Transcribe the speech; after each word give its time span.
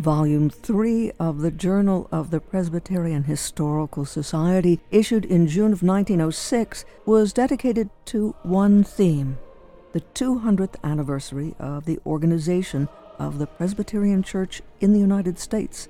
Volume 0.00 0.48
3 0.48 1.12
of 1.20 1.42
the 1.42 1.50
Journal 1.50 2.08
of 2.10 2.30
the 2.30 2.40
Presbyterian 2.40 3.24
Historical 3.24 4.06
Society, 4.06 4.80
issued 4.90 5.26
in 5.26 5.46
June 5.46 5.74
of 5.74 5.82
1906, 5.82 6.86
was 7.04 7.34
dedicated 7.34 7.90
to 8.06 8.34
one 8.42 8.82
theme 8.82 9.36
the 9.92 10.00
200th 10.00 10.76
anniversary 10.82 11.54
of 11.58 11.84
the 11.84 11.98
organization 12.06 12.88
of 13.18 13.38
the 13.38 13.46
Presbyterian 13.46 14.22
Church 14.22 14.62
in 14.80 14.94
the 14.94 14.98
United 14.98 15.38
States. 15.38 15.86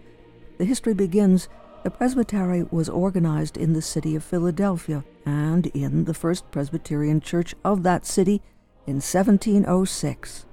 The 0.58 0.64
history 0.64 0.94
begins 0.94 1.48
the 1.84 1.90
presbytery 1.90 2.64
was 2.68 2.88
organized 2.88 3.56
in 3.56 3.74
the 3.74 3.82
city 3.82 4.16
of 4.16 4.24
Philadelphia 4.24 5.04
and 5.24 5.68
in 5.68 6.06
the 6.06 6.14
First 6.14 6.50
Presbyterian 6.50 7.20
Church 7.20 7.54
of 7.64 7.84
that 7.84 8.04
city 8.06 8.42
in 8.88 8.96
1706. 8.96 10.46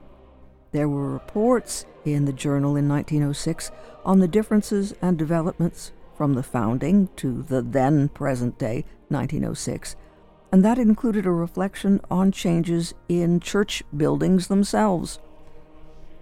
There 0.72 0.90
were 0.90 1.14
reports 1.14 1.86
in 2.06 2.26
the 2.26 2.34
journal 2.34 2.76
in 2.76 2.88
1906 2.88 3.72
on 4.06 4.20
the 4.20 4.28
differences 4.28 4.94
and 5.02 5.18
developments 5.18 5.92
from 6.16 6.34
the 6.34 6.44
founding 6.44 7.10
to 7.18 7.44
the 7.44 7.62
then 7.62 8.10
present 8.10 8.58
day, 8.58 8.86
1906, 9.10 9.96
and 10.52 10.64
that 10.66 10.78
included 10.78 11.26
a 11.26 11.32
reflection 11.32 12.02
on 12.10 12.32
changes 12.32 12.94
in 13.08 13.40
church 13.40 13.84
buildings 13.96 14.48
themselves. 14.48 15.20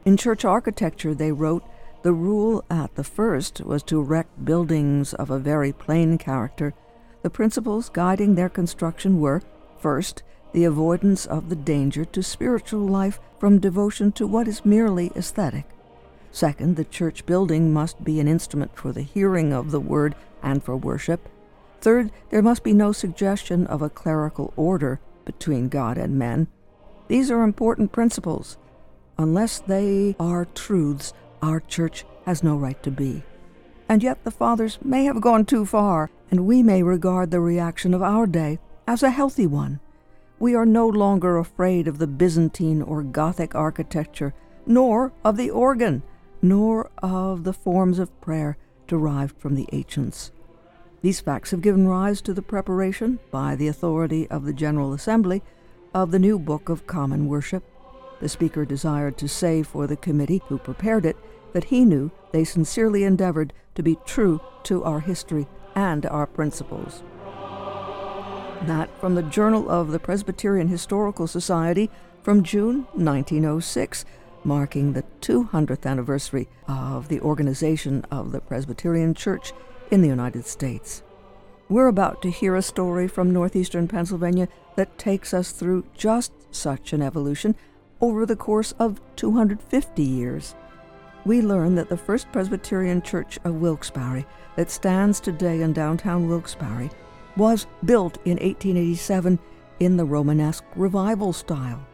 In 0.04 0.18
church 0.18 0.46
architecture, 0.46 1.14
they 1.16 1.32
wrote, 1.32 1.64
the 2.04 2.14
rule 2.14 2.64
at 2.70 2.94
the 2.96 3.04
first 3.04 3.62
was 3.62 3.82
to 3.84 4.00
erect 4.00 4.46
buildings 4.46 5.16
of 5.16 5.32
a 5.32 5.40
very 5.40 5.74
plain 5.74 6.20
character. 6.20 6.76
The 7.24 7.32
principles 7.32 7.90
guiding 7.90 8.36
their 8.36 8.50
construction 8.50 9.20
were, 9.20 9.42
first, 9.80 10.22
the 10.56 10.64
avoidance 10.64 11.26
of 11.26 11.50
the 11.50 11.56
danger 11.58 12.06
to 12.06 12.24
spiritual 12.24 12.88
life 12.88 13.20
from 13.38 13.60
devotion 13.60 14.10
to 14.10 14.26
what 14.26 14.48
is 14.48 14.64
merely 14.64 15.12
aesthetic. 15.14 15.66
Second, 16.32 16.78
the 16.78 16.86
church 16.86 17.26
building 17.26 17.74
must 17.74 18.02
be 18.06 18.22
an 18.22 18.28
instrument 18.30 18.74
for 18.74 18.94
the 18.94 19.02
hearing 19.02 19.52
of 19.52 19.72
the 19.72 19.82
word 19.82 20.16
and 20.42 20.64
for 20.64 20.78
worship. 20.78 21.28
Third, 21.82 22.10
there 22.30 22.42
must 22.42 22.64
be 22.64 22.72
no 22.72 22.94
suggestion 22.94 23.68
of 23.68 23.82
a 23.82 23.90
clerical 23.90 24.54
order 24.56 25.02
between 25.26 25.68
God 25.68 25.98
and 25.98 26.18
men. 26.18 26.48
These 27.10 27.30
are 27.30 27.44
important 27.44 27.92
principles. 27.92 28.58
Unless 29.18 29.60
they 29.60 30.16
are 30.22 30.46
truths, 30.56 31.12
our 31.42 31.60
church 31.60 32.06
has 32.26 32.44
no 32.44 32.56
right 32.56 32.82
to 32.84 32.92
be. 32.92 33.24
And 33.90 34.02
yet 34.02 34.24
the 34.24 34.32
fathers 34.32 34.80
may 34.82 35.04
have 35.04 35.20
gone 35.20 35.44
too 35.44 35.66
far, 35.66 36.12
and 36.32 36.48
we 36.48 36.64
may 36.64 36.82
regard 36.82 37.32
the 37.32 37.42
reaction 37.42 37.94
of 37.94 38.02
our 38.02 38.26
day 38.26 38.60
as 38.88 39.04
a 39.04 39.10
healthy 39.10 39.48
one. 39.48 39.82
We 40.38 40.54
are 40.54 40.66
no 40.66 40.88
longer 40.88 41.38
afraid 41.38 41.88
of 41.88 41.98
the 41.98 42.08
Byzantine 42.08 42.82
or 42.82 43.04
Gothic 43.04 43.56
architecture, 43.56 44.34
nor 44.66 45.14
of 45.24 45.38
the 45.38 45.50
organ, 45.50 46.04
nor 46.42 46.90
of 47.02 47.46
the 47.46 47.54
forms 47.54 48.00
of 48.00 48.20
prayer 48.20 48.58
derived 48.86 49.38
from 49.38 49.56
the 49.56 49.68
ancients. 49.72 50.32
These 51.02 51.22
facts 51.22 51.52
have 51.52 51.62
given 51.62 51.88
rise 51.88 52.22
to 52.24 52.34
the 52.34 52.42
preparation, 52.42 53.20
by 53.32 53.56
the 53.56 53.68
authority 53.68 54.28
of 54.30 54.44
the 54.44 54.54
General 54.54 54.92
Assembly, 54.92 55.42
of 55.94 56.12
the 56.12 56.20
new 56.20 56.38
Book 56.38 56.68
of 56.68 56.86
Common 56.86 57.28
Worship. 57.28 57.64
The 58.20 58.28
Speaker 58.30 58.66
desired 58.66 59.18
to 59.20 59.30
say 59.30 59.64
for 59.64 59.88
the 59.88 59.96
committee 59.96 60.42
who 60.48 60.58
prepared 60.58 61.06
it 61.06 61.16
that 61.54 61.66
he 61.66 61.86
knew 61.86 62.12
they 62.32 62.44
sincerely 62.44 63.06
endeavored 63.06 63.54
to 63.76 63.84
be 63.84 63.98
true 64.06 64.42
to 64.64 64.84
our 64.84 65.00
history 65.00 65.48
and 65.76 66.06
our 66.08 66.26
principles. 66.26 67.04
That 68.68 68.90
from 69.00 69.14
the 69.14 69.22
Journal 69.22 69.70
of 69.70 69.92
the 69.92 70.00
Presbyterian 70.00 70.70
Historical 70.70 71.28
Society 71.28 71.92
from 72.24 72.42
June 72.42 72.88
1906 72.94 74.06
marking 74.44 74.94
the 74.94 75.04
200th 75.22 75.86
anniversary 75.86 76.48
of 76.68 77.08
the 77.08 77.22
organization 77.22 78.04
of 78.10 78.32
the 78.32 78.40
Presbyterian 78.40 79.14
Church 79.14 79.54
in 79.92 80.02
the 80.02 80.08
United 80.08 80.48
States. 80.48 81.04
We're 81.70 81.88
about 81.88 82.24
to 82.24 82.32
hear 82.32 82.56
a 82.56 82.64
story 82.64 83.08
from 83.08 83.32
northeastern 83.32 83.88
Pennsylvania 83.88 84.48
that 84.76 84.98
takes 84.98 85.32
us 85.32 85.52
through 85.52 85.86
just 85.96 86.32
such 86.50 86.92
an 86.92 87.04
evolution 87.04 87.56
over 88.02 88.26
the 88.26 88.36
course 88.36 88.72
of 88.80 89.00
250 89.16 90.02
years. 90.02 90.56
We 91.24 91.42
learn 91.42 91.76
that 91.76 91.90
the 91.90 91.98
First 91.98 92.32
Presbyterian 92.32 93.04
Church 93.04 93.38
of 93.44 93.62
Wilkes-Barre, 93.62 94.26
that 94.56 94.72
stands 94.72 95.20
today 95.20 95.62
in 95.62 95.74
downtown 95.74 96.28
Wilkes-Barre, 96.28 96.90
was 97.38 97.68
built 97.84 98.18
in 98.26 98.38
1887 98.38 99.40
in 99.80 99.98
the 99.98 100.06
Romanesque 100.06 100.64
revival 100.76 101.34
style 101.34 101.86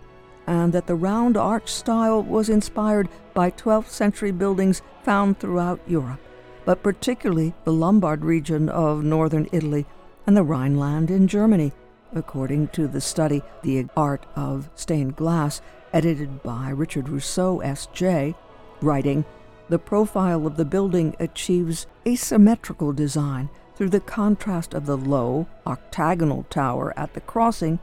and 0.48 0.74
that 0.74 0.88
the 0.88 0.96
round 0.96 1.38
arch 1.38 1.70
style 1.70 2.22
was 2.22 2.50
inspired 2.50 3.08
by 3.34 3.52
12th 3.52 3.88
century 3.88 4.32
buildings 4.32 4.82
found 5.04 5.40
throughout 5.40 5.80
Europe, 5.88 6.20
but 6.66 6.84
particularly 6.84 7.54
the 7.64 7.72
Lombard 7.72 8.26
region 8.26 8.70
of 8.70 9.04
northern 9.04 9.48
Italy 9.52 9.86
and 10.28 10.36
the 10.36 10.44
Rhineland 10.44 11.10
in 11.10 11.28
Germany, 11.28 11.72
according 12.14 12.68
to 12.70 12.88
the 12.88 13.02
study 13.02 13.42
The 13.64 13.88
Art 13.96 14.26
of 14.36 14.70
Stained 14.76 15.16
Glass, 15.16 15.62
edited 15.94 16.44
by 16.44 16.70
Richard 16.70 17.10
Rousseau, 17.10 17.60
S.J., 17.62 18.36
writing, 18.82 19.24
The 19.70 19.80
profile 19.80 20.46
of 20.46 20.58
the 20.58 20.66
building 20.66 21.16
achieves 21.20 21.88
asymmetrical 22.06 22.94
design 22.94 23.50
through 23.82 23.90
the 23.90 24.00
contrast 24.00 24.76
of 24.76 24.86
the 24.86 24.96
low, 24.96 25.48
octagonal 25.66 26.46
tower 26.52 26.94
at 26.96 27.16
the 27.16 27.20
crossing 27.20 27.80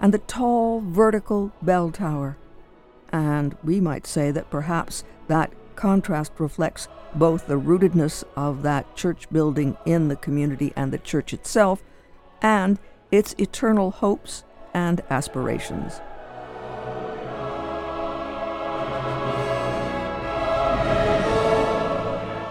and 0.00 0.14
the 0.14 0.18
tall 0.20 0.80
vertical 0.80 1.52
bell 1.60 1.90
tower. 1.90 2.38
And 3.12 3.54
we 3.62 3.78
might 3.78 4.06
say 4.06 4.30
that 4.30 4.48
perhaps 4.48 5.04
that 5.28 5.52
contrast 5.76 6.32
reflects 6.38 6.88
both 7.14 7.46
the 7.46 7.60
rootedness 7.60 8.24
of 8.34 8.62
that 8.62 8.96
church 8.96 9.28
building 9.30 9.76
in 9.84 10.08
the 10.08 10.16
community 10.16 10.72
and 10.76 10.90
the 10.90 10.96
church 10.96 11.34
itself, 11.34 11.82
and 12.40 12.78
its 13.10 13.34
eternal 13.36 13.90
hopes 13.90 14.44
and 14.72 15.02
aspirations. 15.10 16.00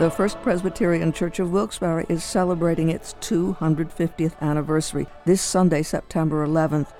The 0.03 0.11
First 0.11 0.41
Presbyterian 0.41 1.13
Church 1.13 1.39
of 1.39 1.53
Wilkes-Barre 1.53 2.05
is 2.09 2.25
celebrating 2.25 2.89
its 2.89 3.13
250th 3.21 4.37
anniversary 4.41 5.07
this 5.23 5.41
Sunday, 5.41 5.81
September 5.81 6.45
11th, 6.45 6.91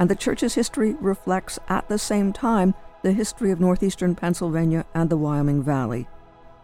and 0.00 0.10
the 0.10 0.16
church's 0.16 0.54
history 0.54 0.94
reflects 0.94 1.60
at 1.68 1.88
the 1.88 1.98
same 1.98 2.32
time 2.32 2.74
the 3.02 3.12
history 3.12 3.52
of 3.52 3.60
northeastern 3.60 4.16
Pennsylvania 4.16 4.84
and 4.92 5.08
the 5.08 5.16
Wyoming 5.16 5.62
Valley. 5.62 6.08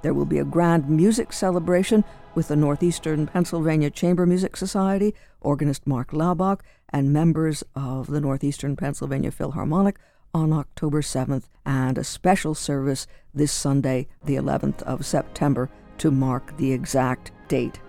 There 0.03 0.15
will 0.15 0.25
be 0.25 0.41
a 0.41 0.45
grand 0.45 0.91
music 0.91 1.33
celebration 1.33 2.03
with 2.35 2.49
the 2.49 2.57
Northeastern 2.57 3.29
Pennsylvania 3.29 3.89
Chamber 3.89 4.27
Music 4.27 4.57
Society, 4.57 5.15
organist 5.43 5.87
Mark 5.87 6.11
Laubach, 6.11 6.63
and 6.89 7.13
members 7.13 7.63
of 7.77 8.09
the 8.09 8.21
Northeastern 8.21 8.75
Pennsylvania 8.75 9.31
Philharmonic 9.31 10.01
on 10.35 10.53
October 10.53 11.03
7th, 11.03 11.45
and 11.65 11.97
a 11.97 12.03
special 12.03 12.57
service 12.57 13.07
this 13.33 13.53
Sunday, 13.53 14.09
the 14.25 14.35
11th 14.35 14.83
of 14.83 15.07
September, 15.07 15.71
to 15.99 16.11
mark 16.11 16.57
the 16.57 16.73
exact 16.73 17.33
date. 17.49 17.81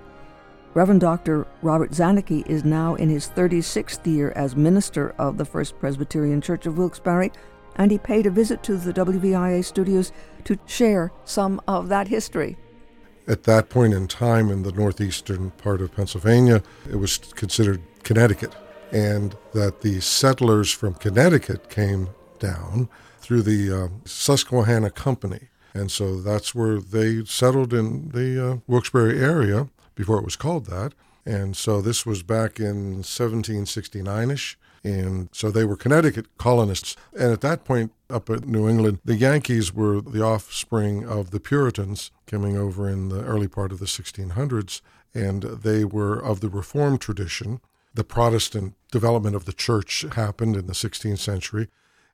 Reverend 0.74 1.02
Dr. 1.02 1.48
Robert 1.62 1.92
Zanicky 1.92 2.46
is 2.48 2.66
now 2.66 2.96
in 2.96 3.10
his 3.10 3.30
36th 3.30 4.06
year 4.06 4.34
as 4.36 4.58
minister 4.58 5.16
of 5.18 5.38
the 5.38 5.46
First 5.46 5.80
Presbyterian 5.80 6.42
Church 6.42 6.66
of 6.66 6.78
Wilkes-Barre, 6.78 7.32
and 7.78 7.92
he 7.92 7.98
paid 7.98 8.26
a 8.26 8.30
visit 8.30 8.62
to 8.64 8.76
the 8.76 8.92
WVIA 8.92 9.64
studios 9.64 10.12
to 10.44 10.60
share 10.66 11.14
some 11.24 11.62
of 11.68 11.88
that 11.88 12.10
history. 12.10 12.58
At 13.28 13.44
that 13.44 13.70
point 13.70 13.94
in 13.94 14.08
time 14.08 14.52
in 14.52 14.64
the 14.64 14.72
northeastern 14.72 15.52
part 15.52 15.82
of 15.82 15.96
Pennsylvania, 15.96 16.62
it 16.90 16.98
was 16.98 17.18
considered 17.18 17.82
Connecticut, 18.04 18.54
and 18.92 19.36
that 19.54 19.82
the 19.82 20.02
settlers 20.02 20.72
from 20.72 20.94
Connecticut 20.96 21.70
came 21.70 22.10
down 22.40 22.90
through 23.20 23.42
the 23.42 23.72
uh, 23.72 23.88
Susquehanna 24.04 24.92
Company. 24.92 25.48
And 25.76 25.92
so 25.92 26.22
that's 26.22 26.56
where 26.56 26.80
they 26.80 27.26
settled 27.26 27.74
in 27.74 28.10
the 28.10 28.52
uh, 28.52 28.58
Wilkes-Barre 28.66 29.20
area 29.20 29.68
before 29.94 30.18
it 30.18 30.24
was 30.24 30.38
called 30.38 30.68
that. 30.68 30.94
And 31.26 31.58
so 31.58 31.82
this 31.82 32.06
was 32.06 32.24
back 32.24 32.60
in 32.62 33.04
1769 33.04 34.32
ish. 34.32 34.58
And 34.86 35.28
so 35.34 35.52
they 35.52 35.66
were 35.66 35.76
Connecticut 35.76 36.38
colonists. 36.38 36.96
And 37.20 37.34
at 37.34 37.42
that 37.42 37.66
point, 37.66 37.92
up 38.10 38.30
at 38.30 38.48
New 38.48 38.70
England, 38.70 39.00
the 39.04 39.16
Yankees 39.16 39.74
were 39.74 40.00
the 40.00 40.24
offspring 40.24 41.06
of 41.06 41.32
the 41.32 41.42
Puritans 41.42 42.12
coming 42.26 42.56
over 42.56 42.88
in 42.88 43.10
the 43.10 43.24
early 43.24 43.50
part 43.50 43.74
of 43.74 43.80
the 43.80 43.86
1600s. 43.86 44.80
And 45.14 45.44
they 45.44 45.84
were 45.84 46.18
of 46.18 46.40
the 46.40 46.50
Reformed 46.50 47.02
tradition. 47.02 47.60
The 47.96 48.04
Protestant 48.06 48.76
development 48.92 49.36
of 49.36 49.44
the 49.44 49.54
church 49.54 50.06
happened 50.14 50.56
in 50.56 50.68
the 50.68 50.74
16th 50.74 51.20
century. 51.20 51.68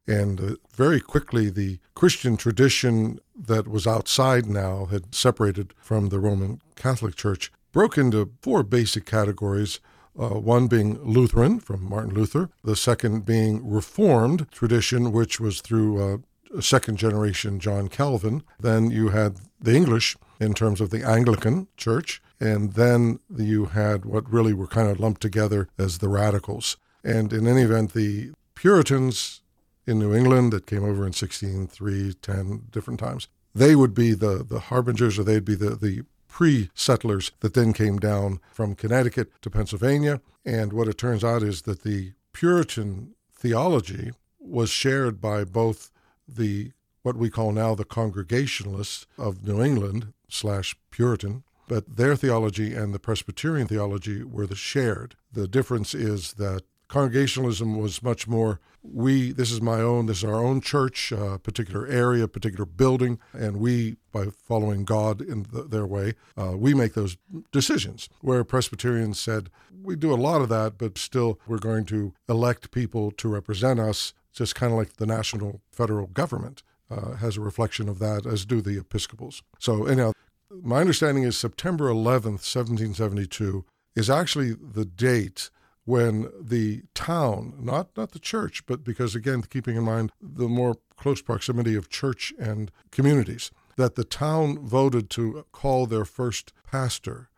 And 0.07 0.39
uh, 0.39 0.56
very 0.74 1.00
quickly, 1.00 1.50
the 1.50 1.80
Christian 1.95 2.38
tradition 2.38 3.19
that 3.36 3.68
was 3.68 3.86
outside 3.88 4.45
now 4.45 4.86
had 4.86 5.13
separated 5.13 5.74
from 5.81 6.09
the 6.09 6.19
Roman 6.19 6.62
Catholic 6.75 7.15
Church 7.15 7.51
broke 7.71 7.98
into 7.98 8.31
four 8.42 8.63
basic 8.63 9.06
categories. 9.06 9.80
Uh, 10.19 10.39
one 10.39 10.68
being 10.68 11.01
Lutheran 11.03 11.59
from 11.59 11.88
Martin 11.88 12.13
Luther, 12.13 12.50
the 12.63 12.75
second 12.75 13.25
being 13.25 13.68
Reformed 13.69 14.51
tradition, 14.51 15.13
which 15.13 15.39
was 15.39 15.62
through 15.62 16.04
uh, 16.04 16.62
second 16.62 16.97
generation 16.97 17.59
John 17.59 17.88
Calvin. 17.88 18.44
Then 18.59 18.92
you 18.92 19.09
had 19.09 19.38
the 19.59 19.74
English 19.74 20.18
in 20.39 20.54
terms 20.54 20.81
of 20.81 20.89
the 20.89 21.07
Anglican 21.07 21.68
Church, 21.77 22.21
and 22.39 22.74
then 22.74 23.19
you 23.33 23.68
had 23.68 24.04
what 24.04 24.30
really 24.30 24.54
were 24.54 24.68
kind 24.68 24.89
of 24.89 25.00
lumped 25.00 25.21
together 25.21 25.69
as 25.77 26.00
the 26.00 26.09
radicals. 26.09 26.75
And 27.04 27.31
in 27.31 27.47
any 27.47 27.62
event, 27.62 27.94
the 27.94 28.31
Puritans 28.56 29.42
in 29.86 30.00
New 30.00 30.13
England 30.13 30.54
that 30.54 30.68
came 30.68 30.83
over 30.83 31.04
in 31.04 31.13
1603, 31.13 32.13
10 32.22 32.68
different 32.72 33.00
times, 33.00 33.28
they 33.54 33.75
would 33.75 33.94
be 33.94 34.13
the, 34.13 34.45
the 34.48 34.60
harbingers 34.60 35.19
or 35.19 35.24
they'd 35.24 35.45
be 35.45 35.56
the, 35.56 35.75
the 35.75 36.04
pre 36.28 36.69
settlers 36.74 37.31
that 37.42 37.54
then 37.54 37.74
came 37.74 38.00
down 38.00 38.39
from 38.51 38.75
Connecticut 38.75 39.30
to 39.42 39.50
Pennsylvania. 39.50 40.22
And 40.45 40.74
what 40.74 40.88
it 40.88 40.98
turns 40.98 41.24
out 41.24 41.44
is 41.44 41.63
that 41.63 41.83
the 41.83 42.13
Puritan 42.33 43.16
theology 43.33 44.12
was 44.39 44.69
shared 44.69 45.19
by 45.19 45.44
both 45.44 45.92
the 46.28 46.72
what 47.04 47.18
we 47.18 47.30
call 47.30 47.51
now 47.51 47.74
the 47.74 47.83
Congregationalists 47.83 49.07
of 49.18 49.45
New 49.45 49.62
England 49.62 50.13
slash 50.30 50.75
Puritan, 50.92 51.44
but 51.68 51.98
their 51.98 52.16
theology 52.16 52.75
and 52.75 52.94
the 52.94 53.00
Presbyterian 53.00 53.68
theology 53.68 54.24
were 54.24 54.45
the 54.45 54.56
shared. 54.56 55.16
The 55.31 55.48
difference 55.48 55.95
is 55.95 56.33
that 56.33 56.63
Congregationalism 56.91 57.79
was 57.79 58.03
much 58.03 58.27
more 58.27 58.59
we, 58.83 59.31
this 59.31 59.49
is 59.49 59.61
my 59.61 59.79
own, 59.79 60.07
this 60.07 60.17
is 60.17 60.23
our 60.25 60.43
own 60.43 60.59
church, 60.59 61.13
uh, 61.13 61.38
particular 61.38 61.88
area, 61.88 62.27
particular 62.27 62.65
building, 62.65 63.17
and 63.31 63.57
we, 63.57 63.95
by 64.11 64.25
following 64.25 64.83
God 64.83 65.21
in 65.21 65.43
the, 65.53 65.63
their 65.63 65.85
way, 65.85 66.15
uh, 66.38 66.57
we 66.57 66.73
make 66.73 66.93
those 66.93 67.15
decisions. 67.53 68.09
Where 68.19 68.43
Presbyterians 68.43 69.17
said, 69.17 69.49
we 69.81 69.95
do 69.95 70.13
a 70.13 70.15
lot 70.15 70.41
of 70.41 70.49
that, 70.49 70.77
but 70.77 70.97
still 70.97 71.39
we're 71.47 71.59
going 71.59 71.85
to 71.85 72.13
elect 72.27 72.71
people 72.71 73.11
to 73.11 73.29
represent 73.29 73.79
us, 73.79 74.13
just 74.33 74.55
kind 74.55 74.73
of 74.73 74.77
like 74.77 74.97
the 74.97 75.05
national 75.05 75.61
federal 75.71 76.07
government. 76.07 76.61
Uh, 76.89 77.15
has 77.15 77.37
a 77.37 77.41
reflection 77.41 77.87
of 77.87 77.99
that, 77.99 78.25
as 78.25 78.45
do 78.45 78.59
the 78.61 78.77
Episcopals. 78.77 79.44
So, 79.59 79.85
anyhow, 79.85 80.11
my 80.49 80.81
understanding 80.81 81.23
is 81.23 81.37
September 81.37 81.85
11th, 81.85 82.44
1772, 82.44 83.63
is 83.95 84.09
actually 84.09 84.51
the 84.51 84.83
date 84.83 85.49
when 85.86 86.30
the 86.39 86.83
town, 86.94 87.54
not 87.60 87.89
not 87.98 88.12
the 88.12 88.19
church, 88.19 88.66
but 88.66 88.83
because 88.83 89.16
again, 89.16 89.42
keeping 89.44 89.75
in 89.75 89.83
mind 89.83 90.12
the 90.22 90.48
more 90.48 90.75
close 90.95 91.22
proximity 91.22 91.75
of 91.75 91.89
church 91.89 92.33
and 92.39 92.72
communities, 92.92 93.51
that 93.78 93.95
the 93.95 94.04
town 94.04 94.60
voted 94.60 95.10
to 95.12 95.45
call 95.51 95.86
their 95.86 96.06
first 96.06 96.54
pastor. 96.69 97.30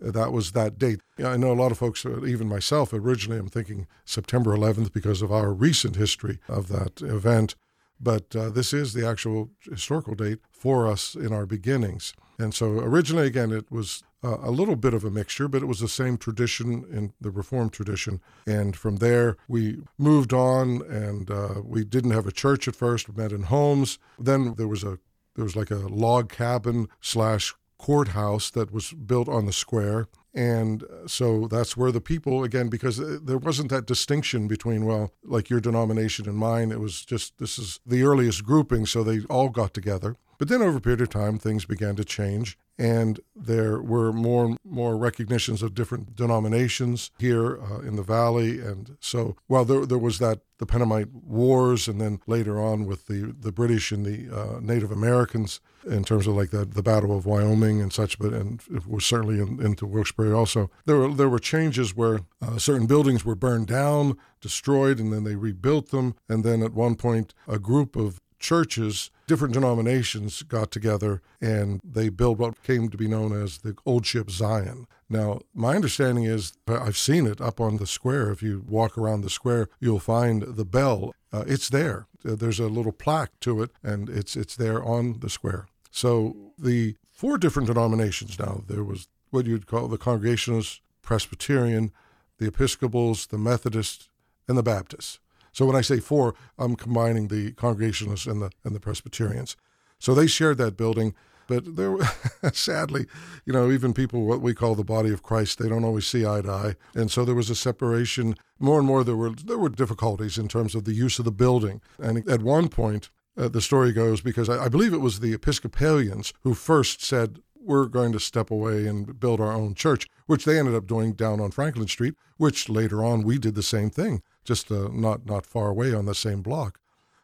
That 0.00 0.32
was 0.32 0.52
that 0.52 0.78
date. 0.78 1.00
I 1.22 1.36
know 1.36 1.52
a 1.52 1.60
lot 1.60 1.72
of 1.72 1.78
folks, 1.78 2.06
uh, 2.06 2.24
even 2.24 2.48
myself, 2.48 2.94
originally 2.94 3.38
I'm 3.38 3.48
thinking 3.48 3.86
September 4.06 4.56
11th 4.56 4.94
because 4.94 5.20
of 5.20 5.30
our 5.30 5.52
recent 5.52 5.96
history 5.96 6.38
of 6.48 6.68
that 6.68 7.02
event. 7.02 7.54
But 8.00 8.34
uh, 8.34 8.48
this 8.48 8.72
is 8.72 8.94
the 8.94 9.06
actual 9.06 9.50
historical 9.62 10.14
date 10.14 10.38
for 10.50 10.86
us 10.86 11.14
in 11.14 11.34
our 11.34 11.44
beginnings. 11.44 12.14
And 12.38 12.54
so 12.54 12.78
originally, 12.78 13.26
again, 13.26 13.52
it 13.52 13.70
was 13.70 14.02
uh, 14.22 14.38
a 14.42 14.50
little 14.50 14.76
bit 14.76 14.94
of 14.94 15.04
a 15.04 15.10
mixture, 15.10 15.48
but 15.48 15.62
it 15.62 15.66
was 15.66 15.80
the 15.80 15.88
same 15.88 16.16
tradition 16.16 16.84
in 16.90 17.12
the 17.20 17.30
Reformed 17.30 17.72
tradition. 17.72 18.20
And 18.46 18.76
from 18.76 18.96
there, 18.96 19.36
we 19.48 19.78
moved 19.98 20.32
on, 20.32 20.82
and 20.82 21.30
uh, 21.30 21.62
we 21.64 21.84
didn't 21.84 22.10
have 22.12 22.26
a 22.26 22.32
church 22.32 22.68
at 22.68 22.76
first. 22.76 23.08
We 23.08 23.22
met 23.22 23.32
in 23.32 23.44
homes. 23.44 23.98
Then 24.18 24.54
there 24.54 24.68
was 24.68 24.84
a 24.84 24.98
there 25.36 25.44
was 25.44 25.56
like 25.56 25.70
a 25.70 25.76
log 25.76 26.28
cabin 26.30 26.88
slash 27.00 27.54
courthouse 27.78 28.50
that 28.50 28.72
was 28.72 28.92
built 28.92 29.28
on 29.28 29.46
the 29.46 29.52
square. 29.52 30.08
And 30.34 30.84
so 31.06 31.48
that's 31.48 31.76
where 31.76 31.90
the 31.90 32.00
people, 32.00 32.44
again, 32.44 32.68
because 32.68 33.00
uh, 33.00 33.18
there 33.22 33.38
wasn't 33.38 33.70
that 33.70 33.86
distinction 33.86 34.46
between, 34.46 34.84
well, 34.84 35.12
like 35.24 35.50
your 35.50 35.60
denomination 35.60 36.28
and 36.28 36.36
mine, 36.36 36.70
it 36.70 36.78
was 36.78 37.04
just 37.04 37.38
this 37.38 37.58
is 37.58 37.80
the 37.84 38.02
earliest 38.02 38.44
grouping, 38.44 38.86
so 38.86 39.02
they 39.02 39.22
all 39.22 39.48
got 39.48 39.74
together. 39.74 40.16
But 40.40 40.48
then 40.48 40.62
over 40.62 40.78
a 40.78 40.80
period 40.80 41.02
of 41.02 41.10
time, 41.10 41.38
things 41.38 41.66
began 41.66 41.96
to 41.96 42.04
change, 42.04 42.56
and 42.78 43.20
there 43.36 43.82
were 43.82 44.10
more 44.10 44.46
and 44.46 44.58
more 44.64 44.96
recognitions 44.96 45.62
of 45.62 45.74
different 45.74 46.16
denominations 46.16 47.10
here 47.18 47.60
uh, 47.62 47.80
in 47.80 47.96
the 47.96 48.02
valley. 48.02 48.58
And 48.58 48.96
so, 49.00 49.36
while 49.48 49.66
there, 49.66 49.84
there 49.84 49.98
was 49.98 50.18
that 50.18 50.40
the 50.56 50.64
Pennamite 50.64 51.12
Wars, 51.12 51.88
and 51.88 52.00
then 52.00 52.20
later 52.26 52.58
on 52.58 52.86
with 52.86 53.06
the, 53.06 53.34
the 53.38 53.52
British 53.52 53.92
and 53.92 54.06
the 54.06 54.34
uh, 54.34 54.60
Native 54.60 54.90
Americans 54.90 55.60
in 55.86 56.04
terms 56.04 56.26
of 56.26 56.36
like 56.36 56.52
the, 56.52 56.64
the 56.64 56.82
Battle 56.82 57.14
of 57.14 57.26
Wyoming 57.26 57.82
and 57.82 57.92
such, 57.92 58.18
but 58.18 58.32
and 58.32 58.62
it 58.70 58.86
was 58.86 59.04
certainly 59.04 59.40
in, 59.40 59.60
into 59.60 59.84
Wilkes-Barre 59.84 60.32
also. 60.32 60.70
There 60.86 60.96
were 60.96 61.12
there 61.12 61.28
were 61.28 61.38
changes 61.38 61.94
where 61.94 62.20
uh, 62.40 62.56
certain 62.56 62.86
buildings 62.86 63.26
were 63.26 63.34
burned 63.34 63.66
down, 63.66 64.16
destroyed, 64.40 65.00
and 65.00 65.12
then 65.12 65.24
they 65.24 65.36
rebuilt 65.36 65.90
them. 65.90 66.14
And 66.30 66.44
then 66.44 66.62
at 66.62 66.72
one 66.72 66.94
point, 66.94 67.34
a 67.46 67.58
group 67.58 67.94
of 67.94 68.22
churches, 68.40 69.10
different 69.26 69.54
denominations 69.54 70.42
got 70.42 70.70
together 70.70 71.22
and 71.40 71.80
they 71.84 72.08
built 72.08 72.38
what 72.38 72.62
came 72.62 72.88
to 72.88 72.96
be 72.96 73.06
known 73.06 73.32
as 73.32 73.58
the 73.58 73.76
Old 73.86 74.04
Ship 74.04 74.28
Zion. 74.30 74.86
Now, 75.08 75.40
my 75.54 75.74
understanding 75.76 76.24
is 76.24 76.54
I've 76.66 76.96
seen 76.96 77.26
it 77.26 77.40
up 77.40 77.60
on 77.60 77.76
the 77.76 77.86
square. 77.86 78.30
If 78.30 78.42
you 78.42 78.64
walk 78.66 78.96
around 78.96 79.20
the 79.20 79.30
square, 79.30 79.68
you'll 79.78 80.00
find 80.00 80.42
the 80.42 80.64
bell. 80.64 81.14
Uh, 81.32 81.44
it's 81.46 81.68
there. 81.68 82.06
Uh, 82.26 82.34
there's 82.34 82.60
a 82.60 82.68
little 82.68 82.92
plaque 82.92 83.38
to 83.40 83.62
it, 83.62 83.70
and 83.82 84.08
it's 84.08 84.36
it's 84.36 84.56
there 84.56 84.82
on 84.82 85.20
the 85.20 85.30
square. 85.30 85.66
So 85.90 86.52
the 86.58 86.96
four 87.10 87.38
different 87.38 87.68
denominations 87.68 88.38
now. 88.38 88.62
There 88.66 88.84
was 88.84 89.08
what 89.30 89.46
you'd 89.46 89.66
call 89.66 89.88
the 89.88 89.98
Congregationalists, 89.98 90.80
Presbyterian, 91.02 91.92
the 92.38 92.48
Episcopals, 92.48 93.26
the 93.26 93.38
Methodists, 93.38 94.08
and 94.48 94.56
the 94.56 94.62
Baptists. 94.62 95.18
So 95.52 95.66
when 95.66 95.76
I 95.76 95.80
say 95.80 96.00
four, 96.00 96.34
I'm 96.58 96.76
combining 96.76 97.28
the 97.28 97.52
Congregationalists 97.52 98.26
and 98.26 98.42
the 98.42 98.50
and 98.64 98.74
the 98.74 98.80
Presbyterians. 98.80 99.56
So 99.98 100.14
they 100.14 100.26
shared 100.26 100.58
that 100.58 100.76
building, 100.76 101.14
but 101.46 101.76
there, 101.76 101.96
sadly, 102.52 103.06
you 103.44 103.52
know, 103.52 103.70
even 103.70 103.92
people 103.92 104.24
what 104.24 104.40
we 104.40 104.54
call 104.54 104.74
the 104.74 104.84
body 104.84 105.12
of 105.12 105.22
Christ, 105.22 105.58
they 105.58 105.68
don't 105.68 105.84
always 105.84 106.06
see 106.06 106.24
eye 106.26 106.42
to 106.42 106.50
eye, 106.50 106.76
and 106.94 107.10
so 107.10 107.24
there 107.24 107.34
was 107.34 107.50
a 107.50 107.54
separation. 107.54 108.36
More 108.58 108.78
and 108.78 108.86
more, 108.86 109.04
there 109.04 109.16
were 109.16 109.30
there 109.30 109.58
were 109.58 109.68
difficulties 109.68 110.38
in 110.38 110.48
terms 110.48 110.74
of 110.74 110.84
the 110.84 110.94
use 110.94 111.18
of 111.18 111.24
the 111.24 111.32
building, 111.32 111.80
and 111.98 112.28
at 112.28 112.42
one 112.42 112.68
point. 112.68 113.10
Uh, 113.36 113.48
the 113.48 113.60
story 113.60 113.92
goes 113.92 114.20
because 114.20 114.48
I, 114.50 114.64
I 114.64 114.68
believe 114.68 114.92
it 114.92 114.98
was 114.98 115.20
the 115.20 115.32
Episcopalians 115.32 116.34
who 116.42 116.52
first 116.52 117.00
said, 117.02 117.38
we're 117.62 117.86
going 117.86 118.12
to 118.12 118.20
step 118.20 118.50
away 118.50 118.86
and 118.86 119.18
build 119.20 119.40
our 119.40 119.52
own 119.52 119.74
church, 119.74 120.08
which 120.26 120.44
they 120.44 120.58
ended 120.58 120.74
up 120.74 120.86
doing 120.86 121.12
down 121.12 121.40
on 121.40 121.52
Franklin 121.52 121.86
Street, 121.86 122.14
which 122.38 122.68
later 122.68 123.04
on 123.04 123.22
we 123.22 123.38
did 123.38 123.54
the 123.54 123.62
same 123.62 123.88
thing 123.88 124.20
just 124.50 124.72
uh, 124.72 124.88
not 124.90 125.26
not 125.26 125.46
far 125.46 125.68
away 125.68 125.94
on 125.94 126.06
the 126.06 126.14
same 126.14 126.42
block. 126.42 126.80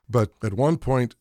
But 0.08 0.30
at 0.44 0.52
one 0.54 0.76
point, 0.76 1.16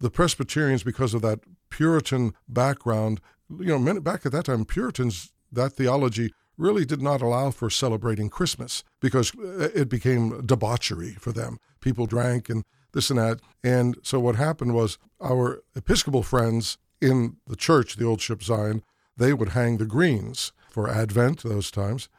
the 0.00 0.10
Presbyterians, 0.10 0.82
because 0.82 1.14
of 1.14 1.22
that 1.22 1.40
Puritan 1.70 2.34
background, 2.46 3.22
you 3.48 3.78
know, 3.78 4.00
back 4.00 4.26
at 4.26 4.32
that 4.32 4.44
time, 4.44 4.66
Puritans 4.66 5.32
that 5.50 5.72
theology 5.72 6.30
really 6.58 6.84
did 6.84 7.00
not 7.00 7.22
allow 7.22 7.50
for 7.50 7.70
celebrating 7.70 8.28
Christmas 8.28 8.84
because 9.00 9.32
uh, 9.38 9.70
it 9.74 9.88
became 9.88 10.44
debauchery 10.44 11.12
for 11.18 11.32
them. 11.32 11.58
People 11.80 12.06
drank 12.06 12.50
and 12.50 12.62
this 12.92 13.08
and 13.08 13.18
that. 13.18 13.40
And 13.64 13.96
so 14.02 14.20
what 14.20 14.36
happened 14.36 14.74
was 14.74 14.98
our 15.22 15.62
Episcopal 15.74 16.22
friends 16.22 16.76
in 17.00 17.36
the 17.46 17.56
church, 17.56 17.96
the 17.96 18.06
Old 18.06 18.20
Ship 18.20 18.42
Zion, 18.42 18.82
they 19.16 19.32
would 19.32 19.50
hang 19.50 19.78
the 19.78 19.86
greens 19.86 20.52
for 20.70 20.90
Advent 20.90 21.42
those 21.42 21.70
times 21.70 22.10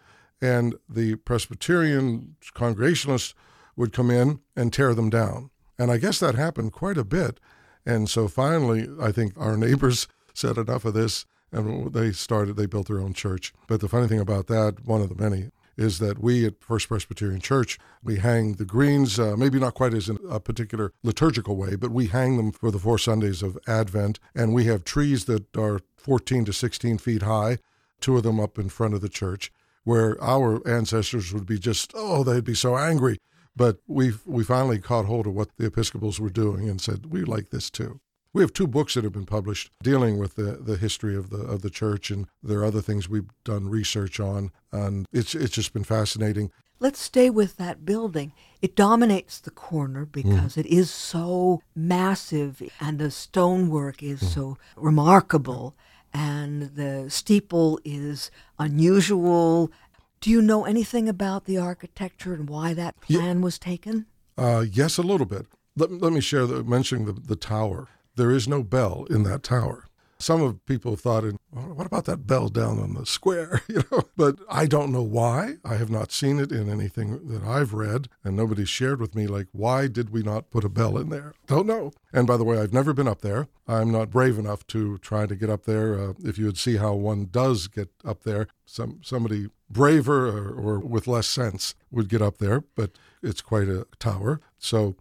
and 0.41 0.75
the 0.87 1.15
Presbyterian 1.15 2.35
Congregationalists 2.53 3.33
would 3.75 3.93
come 3.93 4.11
in 4.11 4.39
and 4.55 4.73
tear 4.73 4.93
them 4.93 5.09
down. 5.09 5.49
And 5.77 5.91
I 5.91 5.97
guess 5.97 6.19
that 6.19 6.35
happened 6.35 6.73
quite 6.73 6.97
a 6.97 7.03
bit. 7.03 7.39
And 7.85 8.09
so 8.09 8.27
finally, 8.27 8.89
I 8.99 9.11
think 9.11 9.33
our 9.37 9.55
neighbors 9.55 10.07
said 10.33 10.57
enough 10.57 10.85
of 10.85 10.93
this 10.93 11.25
and 11.51 11.93
they 11.93 12.11
started, 12.11 12.57
they 12.57 12.65
built 12.65 12.87
their 12.87 12.99
own 12.99 13.13
church. 13.13 13.53
But 13.67 13.79
the 13.79 13.87
funny 13.87 14.07
thing 14.07 14.19
about 14.19 14.47
that, 14.47 14.85
one 14.85 15.01
of 15.01 15.09
the 15.09 15.15
many, 15.15 15.49
is 15.77 15.99
that 15.99 16.19
we 16.19 16.45
at 16.45 16.61
First 16.61 16.89
Presbyterian 16.89 17.39
Church, 17.39 17.79
we 18.03 18.17
hang 18.17 18.53
the 18.53 18.65
greens, 18.65 19.19
uh, 19.19 19.37
maybe 19.37 19.59
not 19.59 19.75
quite 19.75 19.93
as 19.93 20.09
in 20.09 20.17
a 20.29 20.39
particular 20.39 20.91
liturgical 21.03 21.55
way, 21.55 21.75
but 21.75 21.91
we 21.91 22.07
hang 22.07 22.35
them 22.35 22.51
for 22.51 22.71
the 22.71 22.79
four 22.79 22.97
Sundays 22.97 23.43
of 23.43 23.57
Advent. 23.67 24.19
And 24.35 24.53
we 24.53 24.65
have 24.65 24.83
trees 24.83 25.25
that 25.25 25.55
are 25.55 25.79
14 25.95 26.45
to 26.45 26.53
16 26.53 26.97
feet 26.97 27.21
high, 27.21 27.59
two 28.01 28.17
of 28.17 28.23
them 28.23 28.39
up 28.39 28.57
in 28.57 28.69
front 28.69 28.95
of 28.95 29.01
the 29.01 29.09
church 29.09 29.51
where 29.87 30.21
our 30.21 30.67
ancestors 30.67 31.33
would 31.33 31.45
be 31.45 31.57
just, 31.57 31.93
oh, 31.95 32.21
they'd 32.21 32.43
be 32.43 32.53
so 32.53 32.77
angry. 32.77 33.17
But 33.55 33.79
we 33.87 34.11
we 34.25 34.43
finally 34.43 34.79
caught 34.79 35.05
hold 35.05 35.25
of 35.27 35.33
what 35.33 35.55
the 35.55 35.65
Episcopals 35.65 36.19
were 36.19 36.29
doing 36.29 36.67
and 36.67 36.81
said, 36.81 37.05
we 37.05 37.23
like 37.23 37.51
this 37.51 37.69
too. 37.69 38.01
We 38.33 38.43
have 38.43 38.51
two 38.51 38.67
books 38.67 38.95
that 38.95 39.05
have 39.05 39.13
been 39.13 39.25
published 39.25 39.71
dealing 39.81 40.19
with 40.19 40.35
the, 40.35 40.57
the 40.57 40.75
history 40.75 41.15
of 41.15 41.29
the 41.29 41.37
of 41.37 41.61
the 41.61 41.69
church, 41.69 42.11
and 42.11 42.27
there 42.43 42.59
are 42.59 42.65
other 42.65 42.81
things 42.81 43.07
we've 43.07 43.31
done 43.45 43.69
research 43.69 44.19
on, 44.19 44.51
and 44.73 45.07
it's 45.13 45.33
it's 45.33 45.55
just 45.55 45.71
been 45.71 45.85
fascinating. 45.85 46.51
Let's 46.79 46.99
stay 46.99 47.29
with 47.29 47.55
that 47.55 47.85
building. 47.85 48.33
It 48.61 48.75
dominates 48.75 49.39
the 49.39 49.51
corner 49.51 50.05
because 50.05 50.55
mm. 50.55 50.57
it 50.57 50.65
is 50.65 50.91
so 50.91 51.61
massive, 51.73 52.61
and 52.81 52.99
the 52.99 53.09
stonework 53.09 54.03
is 54.03 54.21
mm. 54.21 54.27
so 54.27 54.57
remarkable 54.75 55.75
and 56.13 56.75
the 56.75 57.09
steeple 57.09 57.79
is 57.83 58.31
unusual. 58.59 59.71
Do 60.19 60.29
you 60.29 60.41
know 60.41 60.65
anything 60.65 61.07
about 61.07 61.45
the 61.45 61.57
architecture 61.57 62.33
and 62.33 62.49
why 62.49 62.73
that 62.73 62.99
plan 63.01 63.37
yeah. 63.37 63.43
was 63.43 63.59
taken? 63.59 64.05
Uh, 64.37 64.65
yes, 64.71 64.97
a 64.97 65.03
little 65.03 65.25
bit. 65.25 65.45
Let, 65.75 65.91
let 65.91 66.13
me 66.13 66.21
share 66.21 66.45
the 66.45 66.63
mentioning 66.63 67.05
the, 67.05 67.13
the 67.13 67.35
tower. 67.35 67.87
There 68.15 68.31
is 68.31 68.47
no 68.47 68.63
bell 68.63 69.05
in 69.09 69.23
that 69.23 69.43
tower. 69.43 69.85
Some 70.19 70.41
of 70.41 70.65
people 70.65 70.95
thought, 70.95 71.23
well, 71.51 71.73
what 71.73 71.87
about 71.87 72.05
that 72.05 72.27
bell 72.27 72.49
down 72.49 72.79
on 72.79 72.93
the 72.93 73.05
square? 73.05 73.61
You 73.77 73.83
know, 73.91 74.03
but 74.15 74.39
I 74.49 74.65
don't 74.65 74.91
know 74.91 75.03
why. 75.03 75.57
I 75.63 75.75
have 75.75 75.91
not 75.91 76.11
seen 76.11 76.39
it 76.39 76.51
in 76.51 76.69
anything 76.69 77.27
that 77.27 77.43
I've 77.43 77.73
read, 77.73 78.07
and 78.23 78.35
nobody 78.35 78.65
shared 78.65 78.99
with 78.99 79.13
me 79.13 79.27
like, 79.27 79.47
why 79.51 79.87
did 79.87 80.09
we 80.09 80.23
not 80.23 80.49
put 80.49 80.63
a 80.63 80.69
bell 80.69 80.97
in 80.97 81.09
there? 81.09 81.33
Don't 81.45 81.67
know. 81.67 81.91
And 82.11 82.25
by 82.25 82.37
the 82.37 82.43
way, 82.43 82.59
I've 82.59 82.73
never 82.73 82.93
been 82.93 83.07
up 83.07 83.21
there. 83.21 83.47
I'm 83.67 83.91
not 83.91 84.09
brave 84.09 84.39
enough 84.39 84.65
to 84.67 84.97
try 84.99 85.27
to 85.27 85.35
get 85.35 85.49
up 85.49 85.65
there. 85.65 85.99
Uh, 85.99 86.13
if 86.23 86.39
you 86.39 86.45
would 86.45 86.57
see 86.57 86.77
how 86.77 86.93
one 86.93 87.27
does 87.29 87.67
get 87.67 87.89
up 88.03 88.23
there, 88.23 88.47
some 88.65 89.01
somebody 89.03 89.49
braver 89.69 90.27
or, 90.29 90.49
or 90.53 90.79
with 90.79 91.07
less 91.07 91.27
sense 91.27 91.75
would 91.91 92.09
get 92.09 92.21
up 92.21 92.37
there, 92.37 92.61
but 92.75 92.91
it's 93.21 93.41
quite 93.41 93.67
a 93.67 93.85
tower. 93.99 94.39
So 94.57 94.95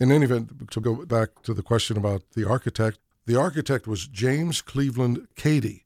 in 0.00 0.10
any 0.10 0.24
event, 0.24 0.70
to 0.70 0.80
go 0.80 1.06
back 1.06 1.42
to 1.42 1.54
the 1.54 1.62
question 1.62 1.96
about 1.96 2.22
the 2.34 2.48
architect, 2.48 2.98
the 3.26 3.36
architect 3.36 3.86
was 3.86 4.06
James 4.06 4.60
Cleveland 4.60 5.26
Cady. 5.34 5.84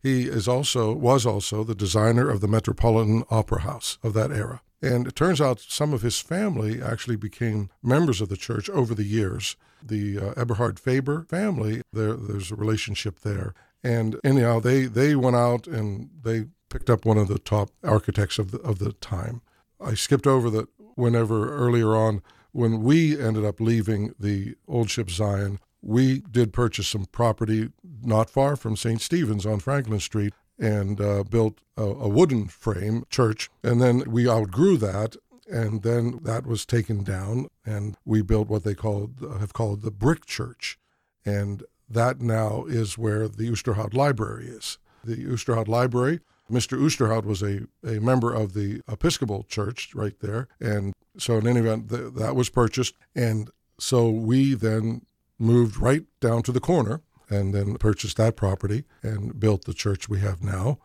He 0.00 0.28
is 0.28 0.46
also 0.46 0.92
was 0.92 1.26
also 1.26 1.64
the 1.64 1.74
designer 1.74 2.30
of 2.30 2.40
the 2.40 2.48
Metropolitan 2.48 3.24
Opera 3.30 3.62
House 3.62 3.98
of 4.02 4.14
that 4.14 4.30
era. 4.30 4.62
And 4.80 5.08
it 5.08 5.16
turns 5.16 5.40
out 5.40 5.60
some 5.60 5.92
of 5.92 6.02
his 6.02 6.20
family 6.20 6.80
actually 6.80 7.16
became 7.16 7.68
members 7.82 8.20
of 8.20 8.28
the 8.28 8.36
church 8.36 8.70
over 8.70 8.94
the 8.94 9.04
years. 9.04 9.56
The 9.82 10.18
uh, 10.18 10.34
Eberhard 10.36 10.78
Faber 10.78 11.26
family, 11.28 11.82
there, 11.92 12.14
there's 12.14 12.52
a 12.52 12.56
relationship 12.56 13.20
there. 13.20 13.54
And 13.82 14.20
anyhow, 14.22 14.60
they, 14.60 14.84
they 14.84 15.16
went 15.16 15.36
out 15.36 15.66
and 15.66 16.10
they 16.22 16.46
picked 16.68 16.90
up 16.90 17.04
one 17.04 17.18
of 17.18 17.28
the 17.28 17.38
top 17.38 17.70
architects 17.82 18.38
of 18.38 18.52
the, 18.52 18.58
of 18.60 18.78
the 18.78 18.92
time. 18.92 19.42
I 19.80 19.94
skipped 19.94 20.26
over 20.26 20.48
that 20.50 20.68
whenever 20.94 21.52
earlier 21.54 21.96
on, 21.96 22.22
when 22.52 22.82
we 22.82 23.20
ended 23.20 23.44
up 23.44 23.60
leaving 23.60 24.14
the 24.18 24.56
old 24.66 24.90
ship 24.90 25.10
Zion, 25.10 25.60
we 25.82 26.20
did 26.20 26.52
purchase 26.52 26.88
some 26.88 27.06
property 27.06 27.70
not 28.02 28.30
far 28.30 28.56
from 28.56 28.76
St. 28.76 29.00
Stephen's 29.00 29.46
on 29.46 29.60
Franklin 29.60 30.00
Street 30.00 30.34
and 30.58 31.00
uh, 31.00 31.22
built 31.22 31.60
a, 31.76 31.82
a, 31.82 32.08
wooden 32.08 32.48
frame 32.48 33.04
church. 33.10 33.48
And 33.62 33.80
then 33.80 34.02
we 34.10 34.28
outgrew 34.28 34.76
that, 34.78 35.16
and 35.48 35.82
then 35.82 36.18
that 36.24 36.46
was 36.46 36.66
taken 36.66 37.04
down, 37.04 37.46
and 37.64 37.96
we 38.04 38.22
built 38.22 38.48
what 38.48 38.64
they 38.64 38.74
called 38.74 39.24
have 39.38 39.52
called 39.52 39.82
the 39.82 39.92
brick 39.92 40.26
church, 40.26 40.78
and 41.24 41.62
that 41.88 42.20
now 42.20 42.64
is 42.66 42.98
where 42.98 43.28
the 43.28 43.48
Osterhout 43.50 43.94
Library 43.94 44.46
is. 44.46 44.78
The 45.04 45.24
Osterhout 45.26 45.68
Library. 45.68 46.20
Mr. 46.50 46.78
Osterhout 46.78 47.24
was 47.24 47.42
a, 47.42 47.66
a 47.86 48.00
member 48.00 48.32
of 48.32 48.54
the 48.54 48.80
Episcopal 48.88 49.44
Church 49.44 49.94
right 49.94 50.18
there, 50.20 50.48
and 50.60 50.94
so 51.18 51.36
in 51.36 51.46
any 51.46 51.60
event, 51.60 51.90
th- 51.90 52.14
that 52.14 52.34
was 52.34 52.48
purchased, 52.48 52.94
and 53.14 53.50
so 53.78 54.10
we 54.10 54.54
then 54.54 55.02
moved 55.38 55.76
right 55.76 56.04
down 56.20 56.42
to 56.42 56.52
the 56.52 56.60
corner 56.60 57.02
and 57.30 57.54
then 57.54 57.76
purchased 57.76 58.16
that 58.16 58.36
property 58.36 58.84
and 59.02 59.38
built 59.38 59.64
the 59.64 59.74
church 59.74 60.08
we 60.08 60.20
have 60.20 60.42
now. 60.42 60.78